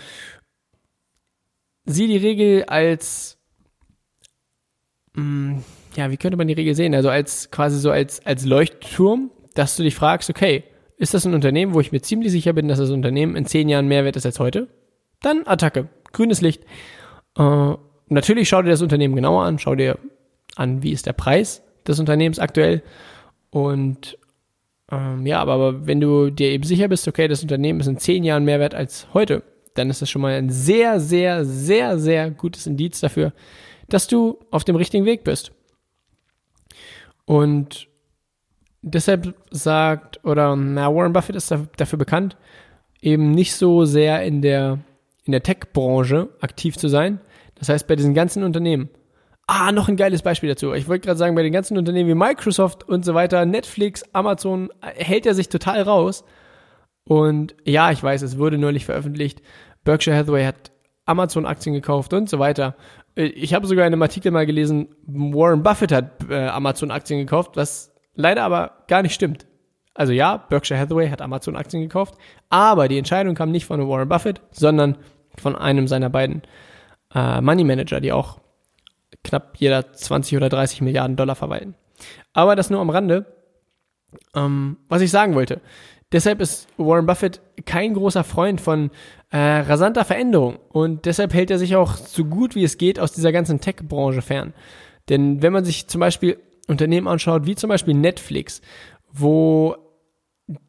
sieh 1.84 2.06
die 2.06 2.16
Regel 2.16 2.64
als 2.64 3.38
mh, 5.14 5.22
mm, 5.22 5.64
ja, 5.96 6.10
wie 6.10 6.16
könnte 6.16 6.36
man 6.36 6.46
die 6.46 6.54
Regel 6.54 6.74
sehen? 6.74 6.94
Also 6.94 7.10
als 7.10 7.50
quasi 7.50 7.78
so 7.78 7.90
als, 7.90 8.24
als 8.24 8.44
Leuchtturm, 8.44 9.30
dass 9.54 9.76
du 9.76 9.82
dich 9.82 9.96
fragst, 9.96 10.30
okay, 10.30 10.64
ist 10.96 11.14
das 11.14 11.24
ein 11.24 11.34
Unternehmen, 11.34 11.74
wo 11.74 11.80
ich 11.80 11.92
mir 11.92 12.00
ziemlich 12.00 12.30
sicher 12.30 12.52
bin, 12.52 12.68
dass 12.68 12.78
das 12.78 12.90
Unternehmen 12.90 13.36
in 13.36 13.46
zehn 13.46 13.68
Jahren 13.68 13.88
mehr 13.88 14.04
wert 14.04 14.16
ist 14.16 14.26
als 14.26 14.38
heute? 14.38 14.68
Dann 15.22 15.46
Attacke, 15.46 15.88
grünes 16.12 16.40
Licht. 16.40 16.64
Äh, 17.36 17.74
natürlich 18.10 18.48
schau 18.48 18.62
dir 18.62 18.70
das 18.70 18.82
Unternehmen 18.82 19.14
genauer 19.14 19.44
an, 19.44 19.58
schau 19.58 19.74
dir 19.74 19.98
an, 20.56 20.82
wie 20.82 20.92
ist 20.92 21.06
der 21.06 21.12
Preis 21.12 21.62
des 21.86 22.00
Unternehmens 22.00 22.38
aktuell. 22.38 22.82
Und 23.50 24.18
ähm, 24.90 25.26
ja, 25.26 25.40
aber, 25.40 25.52
aber 25.54 25.86
wenn 25.86 26.00
du 26.00 26.30
dir 26.30 26.50
eben 26.50 26.64
sicher 26.64 26.88
bist, 26.88 27.08
okay, 27.08 27.28
das 27.28 27.42
Unternehmen 27.42 27.80
ist 27.80 27.86
in 27.86 27.98
zehn 27.98 28.24
Jahren 28.24 28.44
mehr 28.44 28.60
wert 28.60 28.74
als 28.74 29.06
heute, 29.14 29.42
dann 29.74 29.90
ist 29.90 30.02
das 30.02 30.10
schon 30.10 30.22
mal 30.22 30.34
ein 30.34 30.50
sehr, 30.50 31.00
sehr, 31.00 31.44
sehr, 31.44 31.98
sehr 31.98 32.30
gutes 32.30 32.66
Indiz 32.66 33.00
dafür, 33.00 33.32
dass 33.88 34.06
du 34.06 34.38
auf 34.50 34.64
dem 34.64 34.76
richtigen 34.76 35.04
Weg 35.04 35.24
bist. 35.24 35.52
Und 37.24 37.88
deshalb 38.82 39.34
sagt, 39.50 40.24
oder 40.24 40.56
na, 40.56 40.94
Warren 40.94 41.12
Buffett 41.12 41.36
ist 41.36 41.54
dafür 41.76 41.98
bekannt, 41.98 42.36
eben 43.00 43.30
nicht 43.30 43.54
so 43.54 43.84
sehr 43.84 44.22
in 44.24 44.42
der, 44.42 44.78
in 45.24 45.32
der 45.32 45.42
Tech-Branche 45.42 46.28
aktiv 46.40 46.76
zu 46.76 46.88
sein. 46.88 47.20
Das 47.58 47.68
heißt, 47.68 47.86
bei 47.86 47.96
diesen 47.96 48.14
ganzen 48.14 48.44
Unternehmen, 48.44 48.88
ah, 49.46 49.72
noch 49.72 49.88
ein 49.88 49.96
geiles 49.96 50.22
Beispiel 50.22 50.48
dazu. 50.48 50.72
Ich 50.74 50.88
wollte 50.88 51.06
gerade 51.06 51.18
sagen, 51.18 51.34
bei 51.34 51.42
den 51.42 51.52
ganzen 51.52 51.76
Unternehmen 51.76 52.08
wie 52.08 52.14
Microsoft 52.14 52.88
und 52.88 53.04
so 53.04 53.14
weiter, 53.14 53.44
Netflix, 53.46 54.04
Amazon, 54.12 54.70
hält 54.80 55.26
er 55.26 55.34
sich 55.34 55.48
total 55.48 55.82
raus. 55.82 56.24
Und 57.04 57.54
ja, 57.64 57.90
ich 57.90 58.02
weiß, 58.02 58.22
es 58.22 58.38
wurde 58.38 58.58
neulich 58.58 58.84
veröffentlicht, 58.84 59.42
Berkshire 59.84 60.16
Hathaway 60.16 60.44
hat 60.44 60.70
Amazon-Aktien 61.06 61.74
gekauft 61.74 62.12
und 62.12 62.28
so 62.28 62.38
weiter. 62.38 62.76
Äh, 63.16 63.24
ich 63.24 63.54
habe 63.54 63.66
sogar 63.66 63.86
in 63.86 63.92
einem 63.92 64.02
Artikel 64.02 64.30
mal 64.30 64.46
gelesen, 64.46 64.88
Warren 65.06 65.62
Buffett 65.62 65.92
hat 65.92 66.28
äh, 66.28 66.48
Amazon-Aktien 66.48 67.20
gekauft, 67.20 67.52
was 67.56 67.94
leider 68.14 68.42
aber 68.42 68.84
gar 68.88 69.02
nicht 69.02 69.14
stimmt. 69.14 69.46
Also 69.94 70.12
ja, 70.12 70.36
Berkshire 70.36 70.78
Hathaway 70.78 71.08
hat 71.08 71.22
Amazon-Aktien 71.22 71.82
gekauft, 71.82 72.14
aber 72.50 72.86
die 72.86 72.98
Entscheidung 72.98 73.34
kam 73.34 73.50
nicht 73.50 73.66
von 73.66 73.80
Warren 73.88 74.08
Buffett, 74.08 74.42
sondern 74.50 74.98
von 75.36 75.56
einem 75.56 75.88
seiner 75.88 76.10
beiden 76.10 76.42
äh, 77.14 77.40
Money 77.40 77.64
Manager, 77.64 78.00
die 78.00 78.12
auch 78.12 78.40
knapp 79.24 79.56
jeder 79.56 79.92
20 79.92 80.36
oder 80.36 80.48
30 80.48 80.82
Milliarden 80.82 81.16
Dollar 81.16 81.34
verwalten. 81.34 81.74
Aber 82.32 82.56
das 82.56 82.70
nur 82.70 82.80
am 82.80 82.90
Rande. 82.90 83.26
Ähm, 84.34 84.78
was 84.88 85.02
ich 85.02 85.10
sagen 85.10 85.34
wollte. 85.34 85.60
Deshalb 86.12 86.40
ist 86.40 86.68
Warren 86.78 87.04
Buffett 87.04 87.42
kein 87.66 87.92
großer 87.92 88.24
Freund 88.24 88.60
von 88.60 88.90
äh, 89.30 89.36
rasanter 89.36 90.06
Veränderung 90.06 90.58
und 90.70 91.04
deshalb 91.04 91.34
hält 91.34 91.50
er 91.50 91.58
sich 91.58 91.76
auch 91.76 91.96
so 91.96 92.24
gut 92.24 92.54
wie 92.54 92.64
es 92.64 92.78
geht 92.78 92.98
aus 92.98 93.12
dieser 93.12 93.30
ganzen 93.30 93.60
Tech-Branche 93.60 94.22
fern. 94.22 94.54
Denn 95.10 95.42
wenn 95.42 95.52
man 95.52 95.66
sich 95.66 95.86
zum 95.86 96.00
Beispiel 96.00 96.38
Unternehmen 96.66 97.08
anschaut, 97.08 97.44
wie 97.44 97.56
zum 97.56 97.68
Beispiel 97.68 97.92
Netflix, 97.92 98.62
wo 99.12 99.76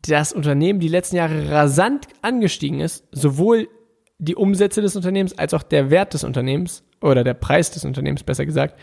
das 0.02 0.34
Unternehmen 0.34 0.82
die 0.82 0.90
letzten 0.90 1.16
Jahre 1.16 1.50
rasant 1.50 2.08
angestiegen 2.22 2.82
ist, 2.82 3.06
sowohl 3.12 3.70
die 4.20 4.36
Umsätze 4.36 4.82
des 4.82 4.96
Unternehmens 4.96 5.38
als 5.38 5.54
auch 5.54 5.64
der 5.64 5.90
Wert 5.90 6.14
des 6.14 6.24
Unternehmens 6.24 6.84
oder 7.02 7.24
der 7.24 7.34
Preis 7.34 7.72
des 7.72 7.86
Unternehmens 7.86 8.24
besser 8.24 8.46
gesagt, 8.46 8.80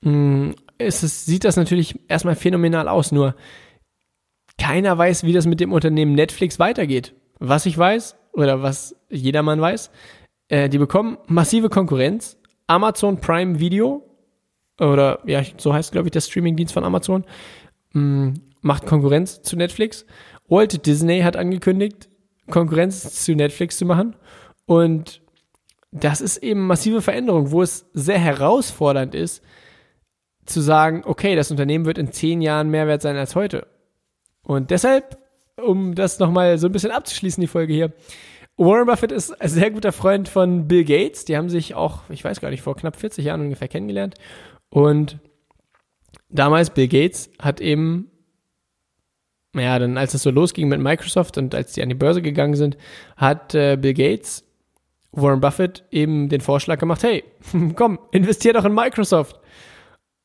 mm, 0.00 0.50
ist 0.78 1.02
es, 1.02 1.26
sieht 1.26 1.44
das 1.44 1.56
natürlich 1.56 2.00
erstmal 2.08 2.34
phänomenal 2.34 2.88
aus. 2.88 3.12
Nur 3.12 3.36
keiner 4.58 4.96
weiß, 4.96 5.24
wie 5.24 5.32
das 5.32 5.46
mit 5.46 5.60
dem 5.60 5.72
Unternehmen 5.72 6.14
Netflix 6.14 6.58
weitergeht. 6.58 7.14
Was 7.38 7.66
ich 7.66 7.76
weiß, 7.76 8.16
oder 8.32 8.62
was 8.62 8.96
jedermann 9.10 9.60
weiß, 9.60 9.90
äh, 10.48 10.68
die 10.68 10.78
bekommen 10.78 11.18
massive 11.26 11.68
Konkurrenz. 11.68 12.38
Amazon 12.66 13.20
Prime 13.20 13.60
Video, 13.60 14.02
oder 14.80 15.20
ja, 15.24 15.42
so 15.56 15.72
heißt, 15.72 15.92
glaube 15.92 16.08
ich, 16.08 16.12
der 16.12 16.20
Streamingdienst 16.20 16.74
von 16.74 16.84
Amazon, 16.84 17.24
mh, 17.92 18.00
mm, 18.00 18.34
macht 18.60 18.86
Konkurrenz 18.86 19.42
zu 19.42 19.56
Netflix. 19.56 20.04
Walt 20.48 20.86
Disney 20.86 21.20
hat 21.20 21.36
angekündigt, 21.36 22.08
Konkurrenz 22.50 23.24
zu 23.24 23.34
Netflix 23.34 23.78
zu 23.78 23.84
machen. 23.84 24.16
Und 24.66 25.22
das 25.92 26.20
ist 26.20 26.38
eben 26.38 26.66
massive 26.66 27.00
Veränderung, 27.00 27.50
wo 27.50 27.62
es 27.62 27.86
sehr 27.94 28.18
herausfordernd 28.18 29.14
ist, 29.14 29.42
zu 30.44 30.60
sagen, 30.60 31.02
okay, 31.04 31.34
das 31.34 31.50
Unternehmen 31.50 31.86
wird 31.86 31.98
in 31.98 32.12
zehn 32.12 32.40
Jahren 32.40 32.68
mehr 32.68 32.86
wert 32.86 33.02
sein 33.02 33.16
als 33.16 33.34
heute. 33.34 33.66
Und 34.42 34.70
deshalb, 34.70 35.18
um 35.60 35.94
das 35.94 36.18
nochmal 36.18 36.58
so 36.58 36.68
ein 36.68 36.72
bisschen 36.72 36.90
abzuschließen, 36.90 37.40
die 37.40 37.48
Folge 37.48 37.72
hier, 37.72 37.92
Warren 38.58 38.86
Buffett 38.86 39.12
ist 39.12 39.38
ein 39.40 39.48
sehr 39.48 39.70
guter 39.70 39.92
Freund 39.92 40.28
von 40.28 40.66
Bill 40.66 40.84
Gates. 40.84 41.26
Die 41.26 41.36
haben 41.36 41.50
sich 41.50 41.74
auch, 41.74 42.08
ich 42.08 42.24
weiß 42.24 42.40
gar 42.40 42.50
nicht, 42.50 42.62
vor 42.62 42.76
knapp 42.76 42.96
40 42.96 43.24
Jahren 43.24 43.42
ungefähr 43.42 43.68
kennengelernt. 43.68 44.14
Und 44.70 45.18
damals 46.30 46.70
Bill 46.70 46.88
Gates 46.88 47.30
hat 47.38 47.60
eben, 47.60 48.10
naja, 49.52 49.78
dann 49.78 49.98
als 49.98 50.14
es 50.14 50.22
so 50.22 50.30
losging 50.30 50.68
mit 50.68 50.80
Microsoft 50.80 51.36
und 51.36 51.54
als 51.54 51.72
die 51.72 51.82
an 51.82 51.90
die 51.90 51.94
Börse 51.94 52.22
gegangen 52.22 52.54
sind, 52.54 52.78
hat 53.16 53.54
äh, 53.54 53.76
Bill 53.76 53.94
Gates 53.94 54.45
Warren 55.16 55.40
Buffett 55.40 55.84
eben 55.90 56.28
den 56.28 56.40
Vorschlag 56.40 56.78
gemacht, 56.78 57.02
hey, 57.02 57.24
komm, 57.74 57.98
investier 58.12 58.52
doch 58.52 58.64
in 58.64 58.74
Microsoft. 58.74 59.40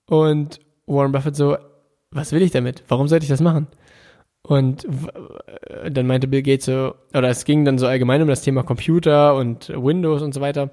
Und 0.08 0.60
Warren 0.86 1.12
Buffett 1.12 1.36
so, 1.36 1.58
was 2.12 2.32
will 2.32 2.42
ich 2.42 2.52
damit? 2.52 2.84
Warum 2.88 3.08
sollte 3.08 3.24
ich 3.24 3.30
das 3.30 3.42
machen? 3.42 3.68
Und 4.44 4.88
dann 5.90 6.08
meinte 6.08 6.28
Bill 6.28 6.42
Gates 6.42 6.66
so, 6.66 6.96
oder 7.14 7.30
es 7.30 7.46
ging 7.46 7.64
dann 7.64 7.78
so 7.78 7.88
allgemein 7.88 8.22
um 8.22 8.28
das 8.28 8.42
Thema 8.42 8.64
Computer 8.64 9.36
und 9.36 9.70
Windows 9.70 10.22
und 10.22 10.34
so 10.34 10.42
weiter. 10.42 10.72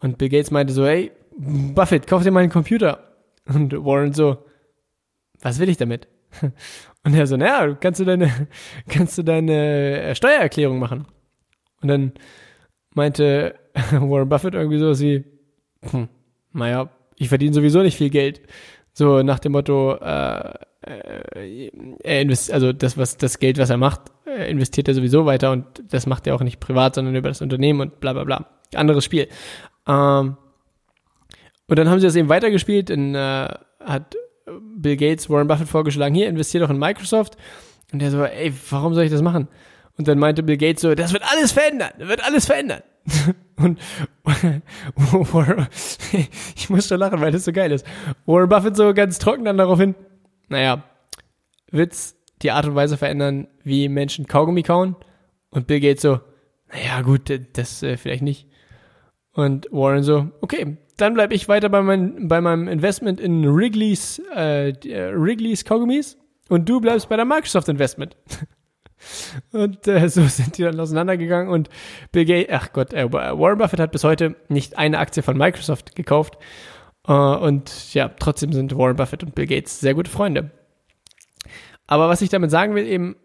Und 0.00 0.18
Bill 0.18 0.28
Gates 0.28 0.50
meinte 0.50 0.72
so, 0.72 0.86
hey, 0.86 1.10
Buffett, 1.36 2.06
kauf 2.06 2.22
dir 2.22 2.30
mal 2.30 2.40
einen 2.40 2.52
Computer. 2.52 3.04
Und 3.46 3.72
Warren 3.72 4.12
so, 4.12 4.38
was 5.40 5.58
will 5.58 5.68
ich 5.68 5.78
damit? 5.78 6.06
Und 7.04 7.14
er 7.14 7.26
so, 7.26 7.36
naja, 7.36 7.74
kannst 7.74 8.00
du 8.00 8.04
deine, 8.04 8.48
kannst 8.88 9.16
du 9.16 9.22
deine 9.22 10.14
Steuererklärung 10.14 10.78
machen? 10.78 11.06
Und 11.80 11.88
dann 11.88 12.12
meinte 12.98 13.54
Warren 13.92 14.28
Buffett 14.28 14.54
irgendwie 14.54 14.78
sowas 14.78 15.00
wie, 15.00 15.24
hm, 15.90 16.08
naja, 16.52 16.90
ich 17.16 17.28
verdiene 17.30 17.54
sowieso 17.54 17.82
nicht 17.82 17.96
viel 17.96 18.10
Geld. 18.10 18.42
So 18.92 19.22
nach 19.22 19.38
dem 19.38 19.52
Motto, 19.52 19.94
äh, 19.94 20.54
äh, 20.82 21.70
er 22.02 22.20
investiert, 22.20 22.54
also 22.54 22.72
das, 22.72 22.98
was 22.98 23.16
das 23.16 23.38
Geld, 23.38 23.58
was 23.58 23.70
er 23.70 23.76
macht, 23.76 24.02
äh, 24.26 24.50
investiert 24.50 24.88
er 24.88 24.94
sowieso 24.94 25.24
weiter 25.24 25.52
und 25.52 25.64
das 25.88 26.06
macht 26.06 26.26
er 26.26 26.34
auch 26.34 26.42
nicht 26.42 26.60
privat, 26.60 26.96
sondern 26.96 27.14
über 27.14 27.28
das 27.28 27.40
Unternehmen 27.40 27.80
und 27.80 28.00
bla 28.00 28.12
bla 28.12 28.24
bla. 28.24 28.46
Anderes 28.74 29.04
Spiel. 29.04 29.28
Ähm, 29.86 30.36
und 31.68 31.78
dann 31.78 31.88
haben 31.88 32.00
sie 32.00 32.06
das 32.06 32.16
eben 32.16 32.28
weitergespielt, 32.28 32.90
dann 32.90 33.14
äh, 33.14 33.48
hat 33.80 34.16
Bill 34.76 34.96
Gates 34.96 35.30
Warren 35.30 35.46
Buffett 35.46 35.68
vorgeschlagen, 35.68 36.14
hier, 36.14 36.28
investiert 36.28 36.64
doch 36.64 36.70
in 36.70 36.78
Microsoft. 36.78 37.36
Und 37.92 38.00
der 38.00 38.10
so, 38.10 38.22
ey, 38.22 38.52
warum 38.70 38.94
soll 38.94 39.04
ich 39.04 39.10
das 39.10 39.22
machen? 39.22 39.48
Und 39.98 40.06
dann 40.06 40.18
meinte 40.18 40.44
Bill 40.44 40.56
Gates 40.56 40.82
so, 40.82 40.94
das 40.94 41.12
wird 41.12 41.24
alles 41.30 41.52
verändern, 41.52 41.90
das 41.98 42.08
wird 42.08 42.24
alles 42.24 42.46
verändern. 42.46 42.82
und 43.56 43.80
ich 46.56 46.70
muss 46.70 46.88
schon 46.88 47.00
lachen, 47.00 47.20
weil 47.20 47.32
das 47.32 47.44
so 47.44 47.52
geil 47.52 47.72
ist. 47.72 47.84
Warren 48.24 48.48
Buffett 48.48 48.76
so 48.76 48.94
ganz 48.94 49.18
trocken 49.18 49.44
dann 49.44 49.58
darauf 49.58 49.80
hin, 49.80 49.96
naja, 50.48 50.84
wird's 51.72 52.16
die 52.42 52.52
Art 52.52 52.66
und 52.66 52.76
Weise 52.76 52.96
verändern, 52.96 53.48
wie 53.64 53.88
Menschen 53.88 54.28
Kaugummi 54.28 54.62
kauen? 54.62 54.94
Und 55.50 55.66
Bill 55.66 55.80
Gates 55.80 56.02
so, 56.02 56.20
naja, 56.72 57.02
gut, 57.02 57.32
das 57.54 57.82
äh, 57.82 57.96
vielleicht 57.96 58.22
nicht. 58.22 58.46
Und 59.32 59.66
Warren 59.72 60.04
so, 60.04 60.30
okay, 60.40 60.76
dann 60.96 61.14
bleibe 61.14 61.34
ich 61.34 61.48
weiter 61.48 61.68
bei, 61.68 61.82
mein, 61.82 62.28
bei 62.28 62.40
meinem 62.40 62.68
Investment 62.68 63.20
in 63.20 63.44
Wrigley's, 63.44 64.22
äh, 64.34 64.70
äh 64.70 65.12
Wrigley's 65.14 65.64
Kaugummis 65.64 66.18
und 66.48 66.68
du 66.68 66.80
bleibst 66.80 67.08
bei 67.08 67.16
der 67.16 67.24
Microsoft 67.24 67.68
Investment. 67.68 68.16
Und 69.52 69.86
äh, 69.86 70.08
so 70.08 70.22
sind 70.26 70.58
die 70.58 70.62
dann 70.62 70.78
auseinandergegangen 70.78 71.48
und 71.52 71.68
Bill 72.12 72.24
Gates, 72.24 72.48
ach 72.52 72.72
Gott, 72.72 72.92
äh, 72.92 73.12
Warren 73.12 73.58
Buffett 73.58 73.80
hat 73.80 73.92
bis 73.92 74.04
heute 74.04 74.36
nicht 74.48 74.78
eine 74.78 74.98
Aktie 74.98 75.22
von 75.22 75.36
Microsoft 75.36 75.94
gekauft. 75.96 76.38
Äh, 77.06 77.12
und 77.12 77.94
ja, 77.94 78.08
trotzdem 78.08 78.52
sind 78.52 78.76
Warren 78.76 78.96
Buffett 78.96 79.22
und 79.22 79.34
Bill 79.34 79.46
Gates 79.46 79.80
sehr 79.80 79.94
gute 79.94 80.10
Freunde. 80.10 80.50
Aber 81.86 82.08
was 82.08 82.22
ich 82.22 82.28
damit 82.28 82.50
sagen 82.50 82.74
will, 82.74 82.86
eben, 82.86 83.16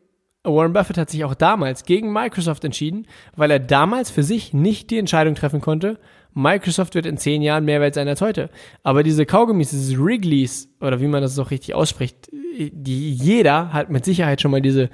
Warren 0.46 0.74
Buffett 0.74 0.98
hat 0.98 1.10
sich 1.10 1.24
auch 1.24 1.36
damals 1.36 1.86
gegen 1.86 2.12
Microsoft 2.12 2.66
entschieden, 2.66 3.08
weil 3.36 3.50
er 3.50 3.60
damals 3.60 4.12
für 4.12 4.24
sich 4.24 4.54
nicht 4.54 4.90
die 4.90 4.98
Entscheidung 4.98 5.36
treffen 5.36 5.62
konnte, 5.62 6.00
Microsoft 6.34 6.96
wird 6.96 7.06
in 7.06 7.18
zehn 7.18 7.42
Jahren 7.42 7.64
mehr 7.64 7.80
wert 7.80 7.94
sein 7.94 8.08
als 8.08 8.22
heute. 8.22 8.50
Aber 8.82 9.04
diese 9.04 9.26
Kaugummis, 9.26 9.70
dieses 9.70 9.98
Wrigley's, 9.98 10.68
oder 10.82 11.00
wie 11.00 11.08
man 11.08 11.22
das 11.22 11.36
so 11.36 11.44
richtig 11.44 11.76
ausspricht, 11.76 12.30
die 12.32 13.14
jeder 13.14 13.72
hat 13.72 13.90
mit 13.90 14.04
Sicherheit 14.04 14.42
schon 14.42 14.52
mal 14.52 14.62
diese 14.62 14.90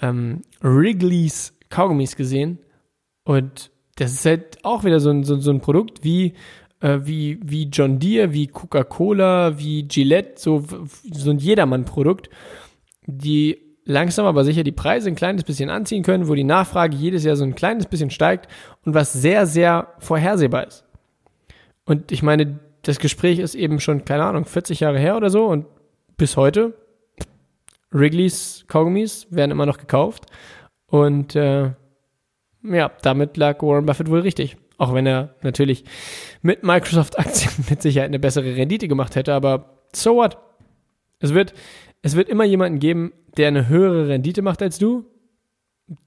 ähm, 0.00 0.42
Wrigley's 0.60 1.54
Kaugummis 1.68 2.16
gesehen. 2.16 2.58
Und 3.24 3.70
das 3.96 4.12
ist 4.12 4.26
halt 4.26 4.64
auch 4.64 4.84
wieder 4.84 5.00
so 5.00 5.10
ein, 5.10 5.24
so, 5.24 5.36
so 5.38 5.50
ein 5.50 5.60
Produkt 5.60 6.04
wie, 6.04 6.34
äh, 6.80 7.00
wie, 7.02 7.40
wie 7.42 7.64
John 7.64 7.98
Deere, 7.98 8.32
wie 8.32 8.46
Coca-Cola, 8.46 9.58
wie 9.58 9.88
Gillette, 9.88 10.34
so, 10.36 10.64
so 11.10 11.30
ein 11.30 11.38
Jedermann-Produkt, 11.38 12.30
die 13.06 13.58
langsam 13.84 14.26
aber 14.26 14.44
sicher 14.44 14.64
die 14.64 14.72
Preise 14.72 15.08
ein 15.08 15.14
kleines 15.14 15.44
bisschen 15.44 15.70
anziehen 15.70 16.02
können, 16.02 16.28
wo 16.28 16.34
die 16.34 16.44
Nachfrage 16.44 16.96
jedes 16.96 17.24
Jahr 17.24 17.36
so 17.36 17.44
ein 17.44 17.54
kleines 17.54 17.86
bisschen 17.86 18.10
steigt 18.10 18.50
und 18.84 18.94
was 18.94 19.12
sehr, 19.12 19.46
sehr 19.46 19.94
vorhersehbar 19.98 20.66
ist. 20.66 20.84
Und 21.84 22.10
ich 22.10 22.22
meine, 22.22 22.58
das 22.82 22.98
Gespräch 22.98 23.38
ist 23.38 23.54
eben 23.54 23.80
schon, 23.80 24.04
keine 24.04 24.24
Ahnung, 24.24 24.44
40 24.44 24.80
Jahre 24.80 24.98
her 24.98 25.16
oder 25.16 25.30
so 25.30 25.46
und 25.46 25.66
bis 26.16 26.36
heute 26.36 26.74
Wrigley's 27.90 28.64
Kaugummis 28.68 29.26
werden 29.30 29.50
immer 29.50 29.66
noch 29.66 29.78
gekauft. 29.78 30.26
Und 30.86 31.34
äh, 31.36 31.72
ja, 32.62 32.90
damit 33.02 33.36
lag 33.36 33.62
Warren 33.62 33.86
Buffett 33.86 34.10
wohl 34.10 34.20
richtig. 34.20 34.56
Auch 34.78 34.92
wenn 34.92 35.06
er 35.06 35.34
natürlich 35.42 35.84
mit 36.42 36.62
Microsoft-Aktien 36.62 37.64
mit 37.70 37.82
Sicherheit 37.82 38.08
eine 38.08 38.18
bessere 38.18 38.56
Rendite 38.56 38.88
gemacht 38.88 39.16
hätte, 39.16 39.32
aber 39.34 39.82
so 39.94 40.16
what? 40.16 40.38
Es 41.18 41.32
wird, 41.32 41.54
es 42.02 42.14
wird 42.14 42.28
immer 42.28 42.44
jemanden 42.44 42.78
geben, 42.78 43.12
der 43.36 43.48
eine 43.48 43.68
höhere 43.68 44.08
Rendite 44.08 44.42
macht 44.42 44.60
als 44.60 44.78
du. 44.78 45.06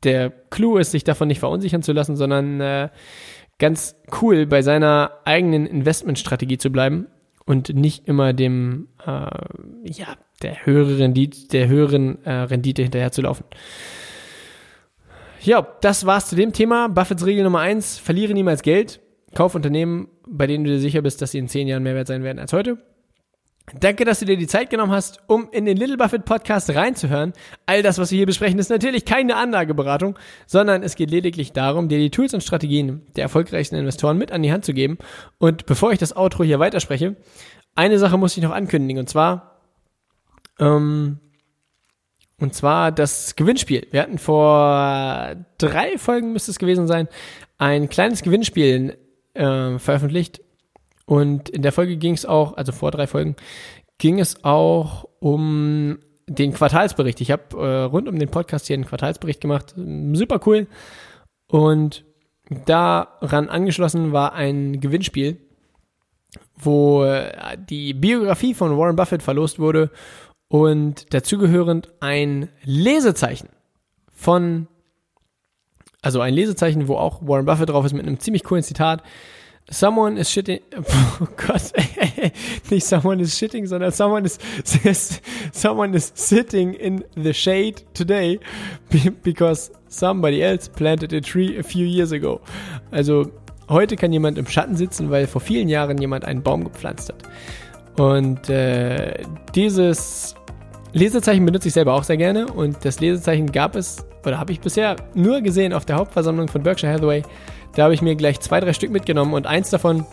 Der 0.03 0.29
Clou 0.29 0.77
ist, 0.77 0.91
sich 0.91 1.03
davon 1.03 1.29
nicht 1.29 1.39
verunsichern 1.39 1.81
zu 1.81 1.93
lassen, 1.93 2.15
sondern 2.15 2.61
äh, 2.61 2.89
ganz 3.57 3.95
cool 4.21 4.45
bei 4.45 4.61
seiner 4.61 5.13
eigenen 5.25 5.65
Investmentstrategie 5.65 6.57
zu 6.57 6.71
bleiben 6.71 7.07
und 7.49 7.73
nicht 7.73 8.07
immer 8.07 8.31
dem, 8.31 8.89
äh, 9.03 9.27
ja, 9.83 10.15
der 10.43 10.67
höhere 10.67 10.99
Rendite, 10.99 11.47
der 11.47 11.67
höheren 11.67 12.23
äh, 12.23 12.31
Rendite 12.31 12.83
hinterher 12.83 13.11
zu 13.11 13.23
laufen. 13.23 13.43
Ja, 15.41 15.67
das 15.81 16.05
war's 16.05 16.29
zu 16.29 16.35
dem 16.35 16.53
Thema. 16.53 16.89
Buffets 16.89 17.25
Regel 17.25 17.43
Nummer 17.43 17.61
eins: 17.61 17.97
verliere 17.97 18.35
niemals 18.35 18.61
Geld. 18.61 18.99
Kauf 19.33 19.55
Unternehmen, 19.55 20.09
bei 20.27 20.45
denen 20.45 20.63
du 20.63 20.69
dir 20.69 20.79
sicher 20.79 21.01
bist, 21.01 21.23
dass 21.23 21.31
sie 21.31 21.39
in 21.39 21.47
zehn 21.47 21.67
Jahren 21.67 21.81
mehr 21.81 21.95
wert 21.95 22.05
sein 22.05 22.21
werden 22.21 22.37
als 22.37 22.53
heute. 22.53 22.77
Danke, 23.77 24.05
dass 24.05 24.19
du 24.19 24.25
dir 24.25 24.37
die 24.37 24.47
Zeit 24.47 24.69
genommen 24.69 24.91
hast, 24.91 25.19
um 25.27 25.49
in 25.51 25.65
den 25.65 25.77
Little 25.77 25.97
Buffett 25.97 26.25
Podcast 26.25 26.69
reinzuhören. 26.73 27.33
All 27.65 27.83
das, 27.83 27.99
was 27.99 28.11
wir 28.11 28.17
hier 28.17 28.25
besprechen, 28.25 28.57
ist 28.57 28.69
natürlich 28.69 29.05
keine 29.05 29.35
Anlageberatung, 29.35 30.17
sondern 30.47 30.81
es 30.81 30.95
geht 30.95 31.11
lediglich 31.11 31.51
darum, 31.51 31.87
dir 31.87 31.99
die 31.99 32.09
Tools 32.09 32.33
und 32.33 32.41
Strategien 32.41 33.03
der 33.15 33.23
erfolgreichsten 33.23 33.75
Investoren 33.75 34.17
mit 34.17 34.31
an 34.31 34.41
die 34.41 34.51
Hand 34.51 34.65
zu 34.65 34.73
geben. 34.73 34.97
Und 35.37 35.65
bevor 35.65 35.91
ich 35.91 35.99
das 35.99 36.15
Outro 36.15 36.43
hier 36.43 36.59
weiterspreche, 36.59 37.15
eine 37.75 37.99
Sache 37.99 38.17
muss 38.17 38.35
ich 38.35 38.43
noch 38.43 38.51
ankündigen, 38.51 38.99
und 38.99 39.09
zwar, 39.09 39.61
ähm, 40.59 41.19
und 42.39 42.55
zwar 42.55 42.91
das 42.91 43.35
Gewinnspiel. 43.35 43.87
Wir 43.91 44.01
hatten 44.01 44.17
vor 44.17 45.35
drei 45.57 45.97
Folgen, 45.97 46.33
müsste 46.33 46.51
es 46.51 46.59
gewesen 46.59 46.87
sein, 46.87 47.07
ein 47.57 47.89
kleines 47.89 48.23
Gewinnspiel 48.23 48.97
äh, 49.33 49.77
veröffentlicht 49.77 50.41
und 51.09 51.49
in 51.49 51.63
der 51.63 51.71
Folge 51.71 51.97
ging 51.97 52.13
es 52.13 52.27
auch, 52.27 52.55
also 52.55 52.71
vor 52.71 52.91
drei 52.91 53.07
Folgen, 53.07 53.35
ging 53.97 54.19
es 54.19 54.43
auch 54.43 55.09
um 55.17 55.97
den 56.27 56.53
Quartalsbericht. 56.53 57.19
Ich 57.19 57.31
habe 57.31 57.57
äh, 57.57 57.81
rund 57.85 58.07
um 58.07 58.19
den 58.19 58.29
Podcast 58.29 58.67
hier 58.67 58.75
einen 58.75 58.85
Quartalsbericht 58.85 59.41
gemacht. 59.41 59.73
Super 59.75 60.39
cool. 60.45 60.67
Und 61.47 62.05
daran 62.67 63.49
angeschlossen 63.49 64.11
war 64.11 64.33
ein 64.33 64.81
Gewinnspiel, 64.81 65.37
wo 66.55 67.05
äh, 67.05 67.57
die 67.57 67.95
Biografie 67.95 68.53
von 68.53 68.77
Warren 68.77 68.95
Buffett 68.95 69.23
verlost 69.23 69.57
wurde 69.57 69.89
und 70.47 71.11
dazugehörend 71.11 71.89
ein 72.01 72.49
Lesezeichen 72.65 73.49
von, 74.13 74.67
also 76.03 76.21
ein 76.21 76.35
Lesezeichen, 76.35 76.87
wo 76.87 76.97
auch 76.97 77.27
Warren 77.27 77.47
Buffett 77.47 77.69
drauf 77.69 77.85
ist 77.85 77.93
mit 77.93 78.05
einem 78.05 78.19
ziemlich 78.19 78.43
coolen 78.43 78.61
Zitat. 78.61 79.01
Someone 79.71 80.17
is 80.17 80.29
shitting. 80.29 80.61
Oh 81.21 81.27
Gott, 81.35 81.73
nicht 82.71 82.85
someone 82.85 83.19
is 83.19 83.35
shitting, 83.35 83.67
sondern 83.67 83.91
someone 83.91 84.25
is 84.25 84.39
someone 85.51 85.93
is 85.93 86.11
sitting 86.15 86.73
in 86.73 87.03
the 87.15 87.33
shade 87.33 87.83
today 87.93 88.39
because 89.23 89.71
somebody 89.89 90.41
else 90.41 90.69
planted 90.69 91.13
a 91.13 91.21
tree 91.21 91.57
a 91.57 91.63
few 91.63 91.85
years 91.85 92.11
ago. 92.11 92.39
Also 92.91 93.31
heute 93.69 93.95
kann 93.95 94.13
jemand 94.13 94.37
im 94.37 94.47
Schatten 94.47 94.75
sitzen, 94.75 95.09
weil 95.09 95.27
vor 95.27 95.41
vielen 95.41 95.67
Jahren 95.69 95.97
jemand 95.97 96.25
einen 96.25 96.41
Baum 96.41 96.63
gepflanzt 96.63 97.09
hat. 97.09 97.23
Und 97.99 98.49
äh, 98.49 99.23
dieses 99.53 100.35
Lesezeichen 100.93 101.45
benutze 101.45 101.67
ich 101.67 101.73
selber 101.73 101.93
auch 101.93 102.03
sehr 102.03 102.17
gerne 102.17 102.47
und 102.47 102.83
das 102.83 102.99
Lesezeichen 102.99 103.51
gab 103.51 103.75
es 103.75 104.05
oder 104.25 104.39
habe 104.39 104.51
ich 104.51 104.59
bisher 104.59 104.95
nur 105.13 105.41
gesehen 105.41 105.73
auf 105.73 105.85
der 105.85 105.97
Hauptversammlung 105.97 106.47
von 106.47 106.63
Berkshire 106.63 106.91
Hathaway 106.93 107.23
da 107.75 107.83
habe 107.83 107.93
ich 107.93 108.01
mir 108.01 108.15
gleich 108.15 108.39
zwei, 108.39 108.59
drei 108.59 108.73
Stück 108.73 108.91
mitgenommen 108.91 109.33
und 109.33 109.47
eins 109.47 109.69
davon 109.69 110.05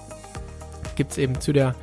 gibt 0.94 1.12
es 1.12 1.18
eben 1.18 1.40
zu 1.40 1.52
der, 1.52 1.74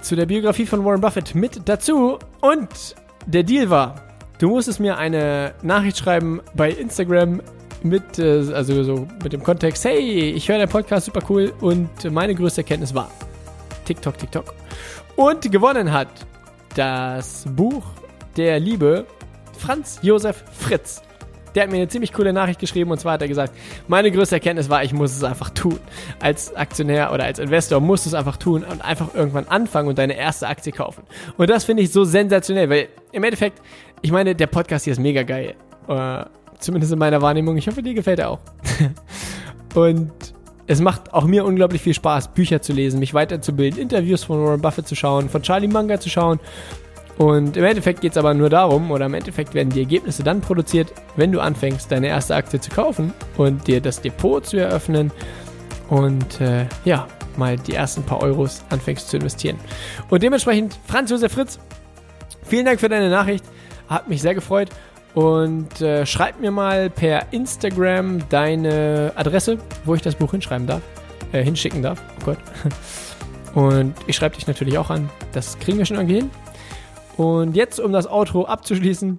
zu 0.00 0.16
der 0.16 0.26
Biografie 0.26 0.66
von 0.66 0.84
Warren 0.84 1.00
Buffett 1.00 1.34
mit 1.34 1.68
dazu. 1.68 2.18
Und 2.40 2.96
der 3.26 3.42
Deal 3.42 3.70
war, 3.70 3.96
du 4.38 4.48
musstest 4.48 4.80
mir 4.80 4.98
eine 4.98 5.54
Nachricht 5.62 5.98
schreiben 5.98 6.40
bei 6.54 6.70
Instagram 6.70 7.42
mit, 7.82 8.18
äh, 8.18 8.44
also 8.52 8.82
so 8.84 9.08
mit 9.22 9.32
dem 9.32 9.42
Kontext, 9.42 9.84
hey, 9.84 10.30
ich 10.30 10.48
höre 10.48 10.58
deinen 10.58 10.68
Podcast 10.68 11.06
super 11.06 11.20
cool 11.28 11.52
und 11.60 12.10
meine 12.10 12.34
größte 12.34 12.60
Erkenntnis 12.60 12.94
war 12.94 13.10
TikTok, 13.84 14.18
TikTok. 14.18 14.54
Und 15.16 15.50
gewonnen 15.50 15.92
hat 15.92 16.08
das 16.74 17.44
Buch 17.48 17.84
der 18.36 18.60
Liebe 18.60 19.06
Franz 19.58 19.98
Josef 20.02 20.42
Fritz. 20.52 21.02
Der 21.54 21.64
hat 21.64 21.70
mir 21.70 21.76
eine 21.76 21.88
ziemlich 21.88 22.12
coole 22.12 22.32
Nachricht 22.32 22.60
geschrieben 22.60 22.90
und 22.90 22.98
zwar 22.98 23.14
hat 23.14 23.22
er 23.22 23.28
gesagt, 23.28 23.54
meine 23.88 24.10
größte 24.10 24.36
Erkenntnis 24.36 24.68
war, 24.68 24.82
ich 24.84 24.92
muss 24.92 25.16
es 25.16 25.24
einfach 25.24 25.50
tun. 25.50 25.78
Als 26.20 26.54
Aktionär 26.54 27.12
oder 27.12 27.24
als 27.24 27.38
Investor 27.38 27.80
musst 27.80 28.06
du 28.06 28.10
es 28.10 28.14
einfach 28.14 28.36
tun 28.36 28.64
und 28.64 28.82
einfach 28.82 29.14
irgendwann 29.14 29.46
anfangen 29.48 29.88
und 29.88 29.98
deine 29.98 30.16
erste 30.16 30.48
Aktie 30.48 30.72
kaufen. 30.72 31.02
Und 31.36 31.50
das 31.50 31.64
finde 31.64 31.82
ich 31.82 31.92
so 31.92 32.04
sensationell, 32.04 32.70
weil 32.70 32.88
im 33.12 33.24
Endeffekt, 33.24 33.60
ich 34.00 34.12
meine, 34.12 34.34
der 34.34 34.46
Podcast 34.46 34.84
hier 34.84 34.92
ist 34.92 35.00
mega 35.00 35.22
geil. 35.22 35.54
Uh, 35.88 36.24
zumindest 36.58 36.92
in 36.92 36.98
meiner 36.98 37.20
Wahrnehmung. 37.20 37.56
Ich 37.56 37.66
hoffe, 37.66 37.82
dir 37.82 37.94
gefällt 37.94 38.20
er 38.20 38.30
auch. 38.30 38.38
und 39.74 40.12
es 40.66 40.80
macht 40.80 41.12
auch 41.12 41.24
mir 41.24 41.44
unglaublich 41.44 41.82
viel 41.82 41.94
Spaß, 41.94 42.28
Bücher 42.34 42.62
zu 42.62 42.72
lesen, 42.72 43.00
mich 43.00 43.14
weiterzubilden, 43.14 43.80
Interviews 43.80 44.24
von 44.24 44.44
Warren 44.44 44.60
Buffett 44.60 44.86
zu 44.86 44.94
schauen, 44.94 45.28
von 45.28 45.42
Charlie 45.42 45.68
Munger 45.68 45.98
zu 46.00 46.08
schauen 46.08 46.38
und 47.18 47.56
im 47.56 47.64
Endeffekt 47.64 48.00
geht 48.00 48.12
es 48.12 48.18
aber 48.18 48.34
nur 48.34 48.50
darum, 48.50 48.90
oder 48.90 49.06
im 49.06 49.14
Endeffekt 49.14 49.54
werden 49.54 49.70
die 49.70 49.80
Ergebnisse 49.80 50.22
dann 50.22 50.40
produziert, 50.40 50.92
wenn 51.16 51.32
du 51.32 51.40
anfängst, 51.40 51.90
deine 51.92 52.08
erste 52.08 52.34
Aktie 52.34 52.60
zu 52.60 52.70
kaufen 52.70 53.12
und 53.36 53.66
dir 53.66 53.80
das 53.80 54.00
Depot 54.00 54.44
zu 54.44 54.56
eröffnen. 54.56 55.10
Und 55.88 56.40
äh, 56.40 56.66
ja, 56.84 57.06
mal 57.36 57.56
die 57.56 57.74
ersten 57.74 58.02
paar 58.02 58.22
Euros 58.22 58.64
anfängst 58.70 59.08
zu 59.08 59.18
investieren. 59.18 59.58
Und 60.08 60.22
dementsprechend, 60.22 60.78
Franz 60.86 61.10
Josef 61.10 61.32
Fritz, 61.32 61.58
vielen 62.44 62.64
Dank 62.64 62.80
für 62.80 62.88
deine 62.88 63.10
Nachricht. 63.10 63.44
Hat 63.88 64.08
mich 64.08 64.22
sehr 64.22 64.34
gefreut. 64.34 64.70
Und 65.14 65.82
äh, 65.82 66.06
schreib 66.06 66.40
mir 66.40 66.50
mal 66.50 66.88
per 66.88 67.32
Instagram 67.32 68.26
deine 68.30 69.12
Adresse, 69.14 69.58
wo 69.84 69.94
ich 69.94 70.00
das 70.00 70.14
Buch 70.14 70.30
hinschreiben 70.30 70.66
darf, 70.66 70.80
äh, 71.32 71.44
hinschicken 71.44 71.82
darf. 71.82 72.02
Oh 72.20 72.24
Gott. 72.24 72.38
Und 73.54 73.94
ich 74.06 74.16
schreibe 74.16 74.34
dich 74.34 74.46
natürlich 74.46 74.78
auch 74.78 74.88
an. 74.88 75.10
Das 75.32 75.58
kriegen 75.58 75.76
wir 75.76 75.84
schon 75.84 75.98
irgendwie 75.98 76.16
hin. 76.16 76.30
Und 77.16 77.56
jetzt, 77.56 77.78
um 77.78 77.92
das 77.92 78.06
Outro 78.06 78.44
abzuschließen, 78.46 79.18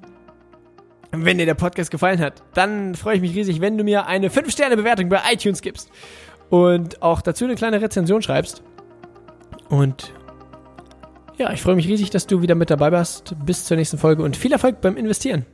wenn 1.11 1.37
dir 1.37 1.45
der 1.45 1.53
Podcast 1.53 1.91
gefallen 1.91 2.19
hat, 2.19 2.41
dann 2.53 2.95
freue 2.95 3.15
ich 3.15 3.21
mich 3.21 3.35
riesig, 3.35 3.61
wenn 3.61 3.77
du 3.77 3.83
mir 3.83 4.07
eine 4.07 4.29
5-Sterne-Bewertung 4.29 5.09
bei 5.09 5.21
iTunes 5.31 5.61
gibst 5.61 5.89
und 6.49 7.01
auch 7.03 7.21
dazu 7.21 7.45
eine 7.45 7.55
kleine 7.55 7.81
Rezension 7.81 8.21
schreibst. 8.21 8.63
Und 9.69 10.13
ja, 11.37 11.51
ich 11.51 11.61
freue 11.61 11.75
mich 11.75 11.87
riesig, 11.87 12.09
dass 12.09 12.27
du 12.27 12.41
wieder 12.41 12.55
mit 12.55 12.69
dabei 12.69 12.91
warst. 12.91 13.35
Bis 13.45 13.65
zur 13.65 13.77
nächsten 13.77 13.97
Folge 13.97 14.23
und 14.23 14.37
viel 14.37 14.51
Erfolg 14.51 14.81
beim 14.81 14.97
Investieren. 14.97 15.45